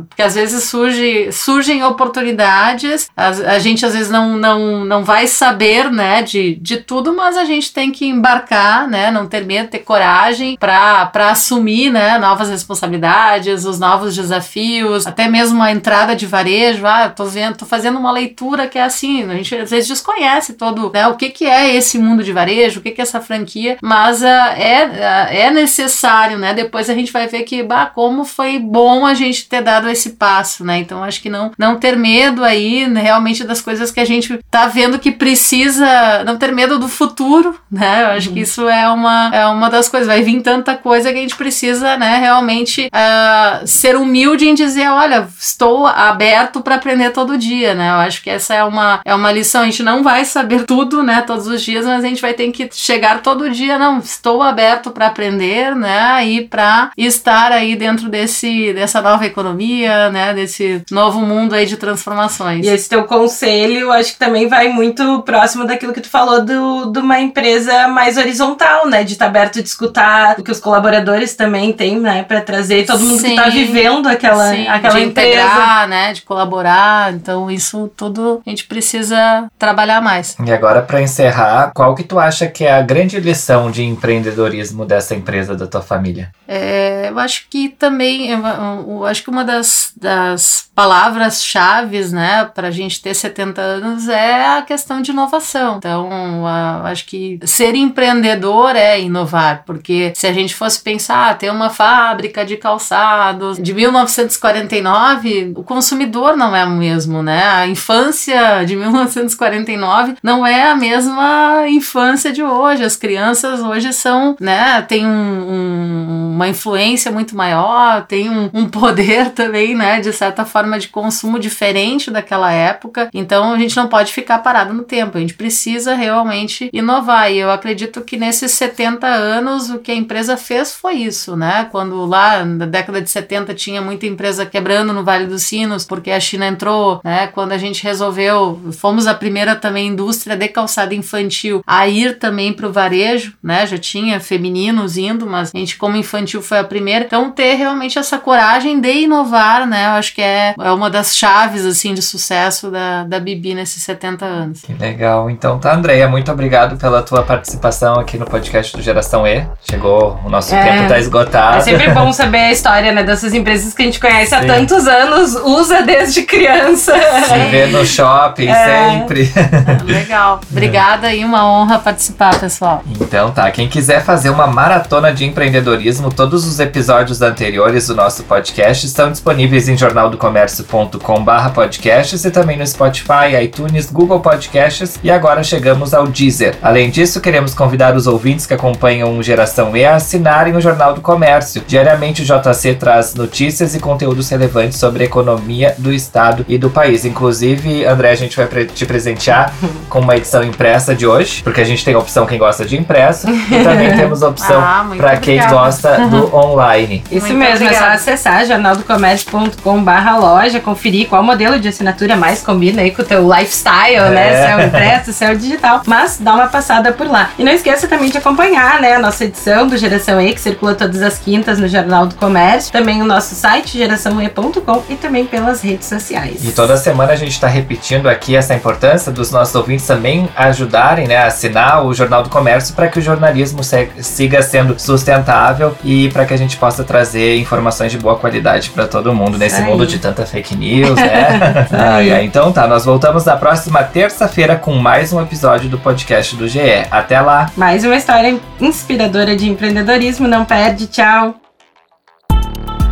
Porque 0.08 0.21
às 0.21 0.36
vezes 0.36 0.63
surge, 0.63 1.30
surgem 1.34 1.84
oportunidades, 1.84 3.10
a, 3.17 3.28
a 3.28 3.60
gente 3.60 3.86
às 3.86 3.93
vezes 3.93 4.10
não, 4.10 4.38
não, 4.38 4.86
não 4.86 5.04
vai 5.04 5.28
saber, 5.28 5.91
né, 5.91 6.21
de, 6.21 6.52
de 6.55 6.77
tudo, 6.77 7.13
mas 7.13 7.37
a 7.37 7.45
gente 7.45 7.73
tem 7.73 7.91
que 7.91 8.05
embarcar, 8.05 8.87
né? 8.87 9.11
Não 9.11 9.27
ter 9.27 9.45
medo, 9.45 9.69
ter 9.69 9.79
coragem 9.79 10.57
para 10.57 11.09
assumir, 11.29 11.91
né? 11.91 12.17
Novas 12.17 12.49
responsabilidades, 12.49 13.65
os 13.65 13.79
novos 13.79 14.15
desafios, 14.15 15.07
até 15.07 15.27
mesmo 15.27 15.61
a 15.61 15.71
entrada 15.71 16.15
de 16.15 16.25
varejo. 16.25 16.85
Ah, 16.85 17.09
tô 17.09 17.25
vendo, 17.25 17.57
tô 17.57 17.65
fazendo 17.65 17.97
uma 17.97 18.11
leitura 18.11 18.67
que 18.67 18.77
é 18.77 18.83
assim, 18.83 19.23
a 19.29 19.35
gente 19.35 19.55
às 19.55 19.71
vezes 19.71 19.87
desconhece 19.87 20.53
todo, 20.53 20.91
né? 20.93 21.07
O 21.07 21.15
que 21.15 21.29
que 21.29 21.45
é 21.45 21.75
esse 21.75 21.97
mundo 21.97 22.23
de 22.23 22.31
varejo, 22.31 22.79
o 22.79 22.83
que 22.83 22.91
que 22.91 23.01
é 23.01 23.03
essa 23.03 23.21
franquia, 23.21 23.77
mas 23.81 24.21
uh, 24.21 24.25
é, 24.25 24.85
uh, 24.85 25.33
é 25.33 25.51
necessário, 25.51 26.37
né? 26.37 26.53
Depois 26.53 26.89
a 26.89 26.93
gente 26.93 27.11
vai 27.11 27.27
ver 27.27 27.43
que, 27.43 27.63
bah, 27.63 27.85
como 27.87 28.25
foi 28.25 28.59
bom 28.59 29.05
a 29.05 29.13
gente 29.13 29.47
ter 29.47 29.61
dado 29.61 29.89
esse 29.89 30.11
passo, 30.11 30.63
né? 30.63 30.77
Então 30.77 31.03
acho 31.03 31.21
que 31.21 31.29
não, 31.29 31.51
não 31.57 31.77
ter 31.77 31.97
medo 31.97 32.43
aí 32.43 32.87
né, 32.87 33.01
realmente 33.01 33.43
das 33.43 33.61
coisas 33.61 33.91
que 33.91 33.99
a 33.99 34.05
gente 34.05 34.39
tá 34.49 34.67
vendo 34.67 34.99
que 34.99 35.11
precisa, 35.11 36.23
não 36.25 36.37
ter 36.43 36.51
medo 36.51 36.77
do 36.77 36.89
futuro, 36.89 37.56
né? 37.71 38.03
Eu 38.03 38.08
acho 38.08 38.27
uhum. 38.27 38.34
que 38.34 38.41
isso 38.41 38.67
é 38.67 38.89
uma, 38.89 39.32
é 39.34 39.47
uma 39.47 39.69
das 39.69 39.88
coisas. 39.88 40.08
Vai 40.08 40.21
vir 40.21 40.41
tanta 40.41 40.75
coisa 40.75 41.12
que 41.12 41.17
a 41.17 41.21
gente 41.21 41.38
precisa, 41.38 41.95
né, 41.95 42.17
realmente 42.17 42.88
uh, 42.88 43.65
ser 43.65 43.95
humilde 43.95 44.47
em 44.47 44.53
dizer, 44.53 44.89
olha, 44.89 45.27
estou 45.39 45.88
aberto 45.88 46.62
para 46.62 46.75
aprender 46.75 47.12
todo 47.12 47.38
dia, 47.38 47.73
né? 47.73 47.89
Eu 47.89 47.95
acho 47.95 48.21
que 48.21 48.29
essa 48.29 48.53
é 48.53 48.63
uma, 48.63 48.99
é 49.06 49.15
uma 49.15 49.32
lição. 49.32 49.62
A 49.62 49.65
gente 49.65 49.84
não 49.84 50.03
vai 50.03 50.25
saber 50.25 50.65
tudo, 50.65 51.01
né, 51.01 51.23
todos 51.25 51.47
os 51.47 51.62
dias, 51.62 51.86
mas 51.86 52.03
a 52.03 52.08
gente 52.08 52.21
vai 52.21 52.34
ter 52.34 52.51
que 52.51 52.69
chegar 52.73 53.21
todo 53.21 53.49
dia, 53.49 53.79
não, 53.79 53.99
estou 53.99 54.41
aberto 54.41 54.91
para 54.91 55.08
aprender, 55.08 55.73
né, 55.75 56.25
e 56.25 56.41
para 56.41 56.91
estar 56.97 57.51
aí 57.53 57.75
dentro 57.75 58.10
desse, 58.10 58.73
dessa 58.73 59.01
nova 59.01 59.25
economia, 59.25 60.10
né, 60.10 60.34
desse 60.34 60.84
novo 60.91 61.21
mundo 61.21 61.53
aí 61.53 61.65
de 61.65 61.77
transformações. 61.77 62.65
E 62.65 62.69
esse 62.69 62.89
teu 62.89 63.06
conselho, 63.06 63.91
acho 63.91 64.13
que 64.13 64.19
também 64.19 64.47
vai 64.47 64.67
muito 64.67 65.21
próximo 65.21 65.65
daquilo 65.65 65.93
que 65.93 66.01
tu 66.01 66.10
falou 66.10 66.33
do, 66.39 66.91
de 66.91 67.00
uma 67.00 67.19
empresa 67.19 67.88
mais 67.88 68.17
horizontal, 68.17 68.88
né, 68.88 69.04
de 69.04 69.13
estar 69.13 69.26
tá 69.26 69.30
aberto 69.30 69.62
de 69.62 69.67
escutar 69.67 70.39
o 70.39 70.43
que 70.43 70.52
os 70.52 70.60
colaboradores 70.60 71.36
também 71.36 71.74
têm, 71.74 72.00
né, 72.00 72.24
para 72.24 72.41
trazer 72.41 72.86
todo 72.86 73.00
mundo 73.00 73.15
tá 73.15 73.22
sim, 73.22 73.36
que 73.36 73.36
está 73.36 73.50
vivendo 73.50 74.08
aquela, 74.08 74.50
sim, 74.52 74.67
aquela 74.67 74.96
de 74.96 75.06
empresa. 75.06 75.30
Integrar, 75.30 75.88
né, 75.88 76.13
de 76.13 76.22
colaborar. 76.22 77.13
Então 77.13 77.50
isso 77.50 77.91
tudo 77.96 78.41
a 78.46 78.50
gente 78.50 78.65
precisa 78.65 79.48
trabalhar 79.58 80.02
mais. 80.02 80.36
E 80.43 80.52
agora 80.52 80.82
para 80.82 81.02
encerrar, 81.02 81.72
qual 81.74 81.96
que 81.96 82.04
tu 82.04 82.19
acha 82.19 82.48
que 82.48 82.65
é 82.65 82.74
a 82.74 82.82
grande 82.82 83.19
lição 83.19 83.72
de 83.72 83.84
empreendedorismo 83.84 84.86
dessa 84.86 85.15
empresa 85.15 85.56
da 85.56 85.67
tua 85.67 85.82
família? 85.82 86.32
É, 86.48 87.10
eu 87.10 87.19
acho 87.19 87.48
que 87.50 87.69
também, 87.69 88.30
eu, 88.30 88.39
eu 88.88 89.06
acho 89.06 89.24
que 89.24 89.30
uma 89.30 89.43
das, 89.43 89.91
das 89.96 90.69
palavras-chave, 90.76 91.93
né, 92.08 92.50
para 92.54 92.67
a 92.67 92.72
gente 92.72 93.02
ter 93.02 93.13
70 93.13 93.62
anos 93.62 94.08
é 94.08 94.58
a 94.58 94.62
questão 94.62 95.02
de 95.02 95.12
inovação. 95.12 95.78
Então, 95.78 96.10
eu 96.39 96.45
acho 96.86 97.05
que 97.05 97.39
ser 97.43 97.75
empreendedor 97.75 98.75
é 98.75 98.99
inovar, 98.99 99.63
porque 99.65 100.13
se 100.15 100.27
a 100.27 100.33
gente 100.33 100.55
fosse 100.55 100.81
pensar, 100.81 101.29
ah, 101.29 101.33
ter 101.33 101.51
uma 101.51 101.69
fábrica 101.69 102.45
de 102.45 102.57
calçados 102.57 103.57
de 103.62 103.73
1949, 103.73 105.53
o 105.55 105.63
consumidor 105.63 106.36
não 106.36 106.55
é 106.55 106.65
o 106.65 106.71
mesmo, 106.71 107.21
né? 107.21 107.43
A 107.45 107.67
infância 107.67 108.63
de 108.65 108.75
1949 108.75 110.15
não 110.21 110.45
é 110.45 110.69
a 110.69 110.75
mesma 110.75 111.65
infância 111.67 112.31
de 112.31 112.43
hoje. 112.43 112.83
As 112.83 112.95
crianças 112.95 113.62
hoje 113.62 113.93
são, 113.93 114.36
né, 114.39 114.81
tem 114.81 115.05
um, 115.05 115.09
um, 115.09 116.31
uma 116.33 116.47
influência 116.47 117.12
muito 117.12 117.36
maior, 117.36 118.05
tem 118.05 118.29
um, 118.29 118.49
um, 118.53 118.67
poder 118.67 119.31
também, 119.36 119.75
né, 119.75 119.99
de 119.99 120.12
certa 120.12 120.45
forma 120.45 120.79
de 120.79 120.89
consumo 120.89 121.39
diferente 121.39 122.12
daquela 122.12 122.51
época. 122.51 123.09
Então 123.13 123.53
a 123.53 123.59
gente 123.59 123.75
não 123.75 123.88
pode 123.88 124.12
ficar 124.12 124.39
parado 124.39 124.73
no 124.73 124.83
tempo. 124.83 125.17
A 125.17 125.21
gente 125.21 125.33
precisa 125.33 125.95
realmente 126.03 126.69
inovar. 126.71 127.31
E 127.31 127.37
eu 127.37 127.51
acredito 127.51 128.01
que 128.01 128.17
nesses 128.17 128.51
70 128.51 129.07
anos 129.07 129.69
o 129.69 129.79
que 129.79 129.91
a 129.91 129.95
empresa 129.95 130.37
fez 130.37 130.73
foi 130.73 130.95
isso, 130.95 131.35
né? 131.35 131.67
Quando 131.71 132.05
lá 132.05 132.43
na 132.45 132.65
década 132.65 133.01
de 133.01 133.09
70 133.09 133.53
tinha 133.53 133.81
muita 133.81 134.05
empresa 134.05 134.45
quebrando 134.45 134.93
no 134.93 135.03
Vale 135.03 135.25
dos 135.25 135.43
Sinos 135.43 135.85
porque 135.85 136.11
a 136.11 136.19
China 136.19 136.47
entrou, 136.47 137.01
né? 137.03 137.27
Quando 137.27 137.51
a 137.51 137.57
gente 137.57 137.83
resolveu, 137.83 138.59
fomos 138.73 139.07
a 139.07 139.13
primeira 139.13 139.55
também 139.55 139.87
indústria 139.87 140.35
de 140.35 140.47
calçado 140.47 140.93
infantil 140.93 141.63
a 141.65 141.87
ir 141.87 142.19
também 142.19 142.53
para 142.53 142.67
o 142.67 142.71
varejo, 142.71 143.33
né? 143.41 143.65
Já 143.65 143.77
tinha 143.77 144.19
femininos 144.19 144.97
indo, 144.97 145.25
mas 145.25 145.51
a 145.53 145.57
gente 145.57 145.77
como 145.77 145.97
infantil 145.97 146.41
foi 146.41 146.59
a 146.59 146.63
primeira. 146.63 147.05
Então 147.05 147.31
ter 147.31 147.55
realmente 147.55 147.97
essa 147.97 148.17
coragem 148.17 148.79
de 148.79 148.91
inovar, 148.91 149.67
né? 149.67 149.85
Eu 149.87 149.91
acho 149.91 150.13
que 150.13 150.21
é, 150.21 150.55
é 150.59 150.71
uma 150.71 150.89
das 150.89 151.15
chaves 151.15 151.65
assim 151.65 151.93
de 151.93 152.01
sucesso 152.01 152.69
da, 152.69 153.03
da 153.03 153.19
Bibi 153.19 153.53
nesses 153.53 153.83
70 153.83 154.25
anos. 154.25 154.61
Que 154.61 154.73
legal. 154.73 155.29
Então 155.29 155.59
tá, 155.59 155.75
Andreia, 155.93 156.08
muito 156.08 156.32
obrigado 156.32 156.75
pela 156.75 157.03
tua 157.03 157.21
participação 157.21 157.99
aqui 157.99 158.17
no 158.17 158.25
podcast 158.25 158.75
do 158.75 158.82
Geração 158.82 159.27
E. 159.27 159.45
Chegou, 159.69 160.19
o 160.25 160.29
nosso 160.29 160.56
é, 160.56 160.63
tempo 160.63 160.88
tá 160.88 160.97
esgotado. 160.97 161.58
É 161.58 161.62
sempre 161.62 161.91
bom 161.91 162.12
saber 162.12 162.39
a 162.39 162.51
história, 162.51 162.91
né, 162.91 163.03
dessas 163.03 163.32
empresas 163.32 163.75
que 163.75 163.84
a 163.84 163.86
gente 163.86 163.99
conhece 163.99 164.32
Sim. 164.32 164.38
há 164.38 164.43
tantos 164.43 164.88
anos, 164.88 165.36
usa 165.36 165.84
desde 165.84 166.23
criança. 166.23 166.95
Se 167.27 167.38
vê 167.51 167.67
no 167.67 167.86
shopping 167.86 168.47
é. 168.47 168.65
sempre. 168.65 169.32
É, 169.36 169.84
legal. 169.84 170.41
Obrigada 170.49 171.13
e 171.13 171.23
uma 171.23 171.47
honra 171.47 171.77
participar, 171.77 172.39
pessoal. 172.39 172.82
Então 172.99 173.29
tá, 173.29 173.51
quem 173.51 173.67
quiser 173.67 174.03
fazer 174.03 174.32
uma 174.32 174.47
maratona 174.47 175.13
de 175.13 175.25
empreendedorismo, 175.25 176.12
todos 176.12 176.47
os 176.47 176.60
episódios 176.60 177.21
anteriores 177.21 177.86
do 177.86 177.93
nosso 177.93 178.23
podcast 178.23 178.84
estão 178.84 179.12
disponíveis 179.12 179.69
em 179.69 179.77
jornaldocomércio.com/podcasts 179.77 182.25
e 182.25 182.32
também 182.32 182.58
no 182.58 182.65
Spotify, 182.65 183.36
iTunes, 183.43 183.91
Google 183.91 184.21
Podcasts 184.21 184.99
e 185.03 185.12
agora 185.12 185.43
chegamos 185.43 185.83
ao 185.91 186.06
Deezer. 186.06 186.56
Além 186.62 186.91
disso, 186.91 187.19
queremos 187.19 187.56
convidar 187.56 187.96
os 187.96 188.06
ouvintes 188.06 188.46
que 188.46 188.54
acompanham 188.54 189.17
o 189.17 189.24
Geração 189.24 189.76
E 189.76 189.84
a 189.84 189.96
assinarem 189.96 190.56
o 190.56 190.62
Jornal 190.62 190.93
do 190.93 191.02
Comércio. 191.02 191.63
Diariamente 191.67 192.22
o 192.22 192.26
JC 192.26 192.76
traz 192.76 193.15
notícias 193.15 193.74
e 193.74 193.80
conteúdos 193.80 194.30
relevantes 194.30 194.78
sobre 194.78 195.02
a 195.02 195.06
economia 195.08 195.74
do 195.80 195.91
estado 195.91 196.46
e 196.48 196.60
do 196.60 196.69
país. 196.69 197.06
Inclusive, 197.06 197.86
André, 197.86 198.12
a 198.12 198.15
gente 198.15 198.38
vai 198.38 198.48
te 198.65 198.86
presentear 198.86 199.52
com 199.89 200.00
uma 200.00 200.15
edição 200.15 200.43
impressa 200.43 200.93
de 200.93 201.08
hoje, 201.08 201.41
porque 201.41 201.62
a 201.62 201.65
gente 201.65 201.84
tem 201.84 201.96
a 201.96 202.00
opção 202.00 202.28
quem 202.28 202.38
gosta 202.38 202.65
de 202.65 202.78
impresso 202.78 203.28
e 203.30 203.63
também 203.63 203.93
temos 203.98 204.22
a 204.22 204.28
opção 204.28 204.62
ah, 204.62 204.86
para 204.96 205.17
quem 205.17 205.39
gosta 205.48 206.08
do 206.08 206.30
online. 206.36 207.04
Isso 207.12 207.28
muito 207.28 207.39
mesmo, 207.39 207.65
obrigada. 207.65 207.76
é 207.76 207.98
só 207.98 208.12
acessar 208.12 208.46
jornaldocomércio.com/barra 208.46 210.17
loja, 210.17 210.60
conferir 210.60 211.08
qual 211.08 211.24
modelo 211.24 211.60
de 211.60 211.67
assinatura 211.67 212.15
mais 212.15 212.41
combina 212.41 212.82
aí 212.82 212.91
com 212.91 213.02
o 213.02 213.06
teu 213.06 213.28
lifestyle, 213.28 214.10
né? 214.12 214.28
é. 214.28 214.32
né? 214.32 214.46
Se 214.46 214.52
é 214.52 214.56
o 214.56 214.67
impresso, 214.67 215.13
se 215.13 215.26
é 215.26 215.32
o 215.32 215.38
digital. 215.38 215.72
Mas 215.86 216.17
dá 216.19 216.33
uma 216.33 216.47
passada 216.47 216.91
por 216.91 217.07
lá. 217.07 217.29
E 217.38 217.43
não 217.43 217.51
esqueça 217.51 217.88
também 217.88 218.09
de 218.09 218.17
acompanhar, 218.17 218.81
né, 218.81 218.95
a 218.95 218.99
nossa 218.99 219.25
edição 219.25 219.67
do 219.67 219.77
Geração 219.77 220.19
E, 220.21 220.33
que 220.33 220.41
circula 220.41 220.75
todas 220.75 221.01
as 221.01 221.17
quintas 221.19 221.59
no 221.59 221.67
Jornal 221.67 222.07
do 222.07 222.15
Comércio, 222.15 222.71
também 222.71 223.01
o 223.01 223.05
nosso 223.05 223.36
site 223.36 223.77
geraçãoe.com 223.77 224.83
e 224.89 224.95
também 224.95 225.25
pelas 225.25 225.62
redes 225.62 225.88
sociais. 225.88 226.43
E 226.43 226.51
toda 226.51 226.77
semana 226.77 227.13
a 227.13 227.15
gente 227.15 227.31
está 227.31 227.47
repetindo 227.47 228.07
aqui 228.07 228.36
essa 228.36 228.53
importância 228.53 229.12
dos 229.12 229.31
nossos 229.31 229.53
ouvintes 229.55 229.86
também 229.86 230.29
ajudarem, 230.36 231.07
né, 231.07 231.17
a 231.17 231.27
assinar 231.27 231.86
o 231.86 231.93
Jornal 231.93 232.23
do 232.23 232.29
Comércio 232.29 232.75
para 232.75 232.88
que 232.88 232.99
o 232.99 233.01
jornalismo 233.01 233.62
siga 234.01 234.41
sendo 234.41 234.79
sustentável 234.79 235.75
e 235.83 236.09
para 236.09 236.25
que 236.25 236.33
a 236.33 236.38
gente 236.38 236.57
possa 236.57 236.83
trazer 236.83 237.38
informações 237.38 237.91
de 237.91 237.97
boa 237.97 238.15
qualidade 238.15 238.69
para 238.69 238.88
todo 238.88 239.13
mundo 239.13 239.38
nesse 239.38 239.62
mundo 239.62 239.86
de 239.86 239.99
tanta 239.99 240.25
fake 240.25 240.55
news, 240.55 240.95
né? 240.95 241.67
ah, 241.71 242.23
então 242.23 242.51
tá, 242.51 242.67
nós 242.67 242.86
voltamos 242.86 243.25
na 243.25 243.36
próxima 243.36 243.83
terça-feira 243.83 244.55
com 244.55 244.73
mais 244.75 245.13
um 245.13 245.19
episódio 245.63 245.69
do 245.69 245.80
podcast 245.80 246.36
do 246.36 246.45
GE. 246.47 246.60
Até 246.91 247.19
lá! 247.21 247.52
Mais 247.56 247.86
uma 247.86 247.95
história 247.95 248.38
inspiradora 248.60 249.36
de 249.36 249.47
empreendedorismo, 249.49 250.28
não 250.28 250.45
perde, 250.45 250.86
tchau! 250.88 251.36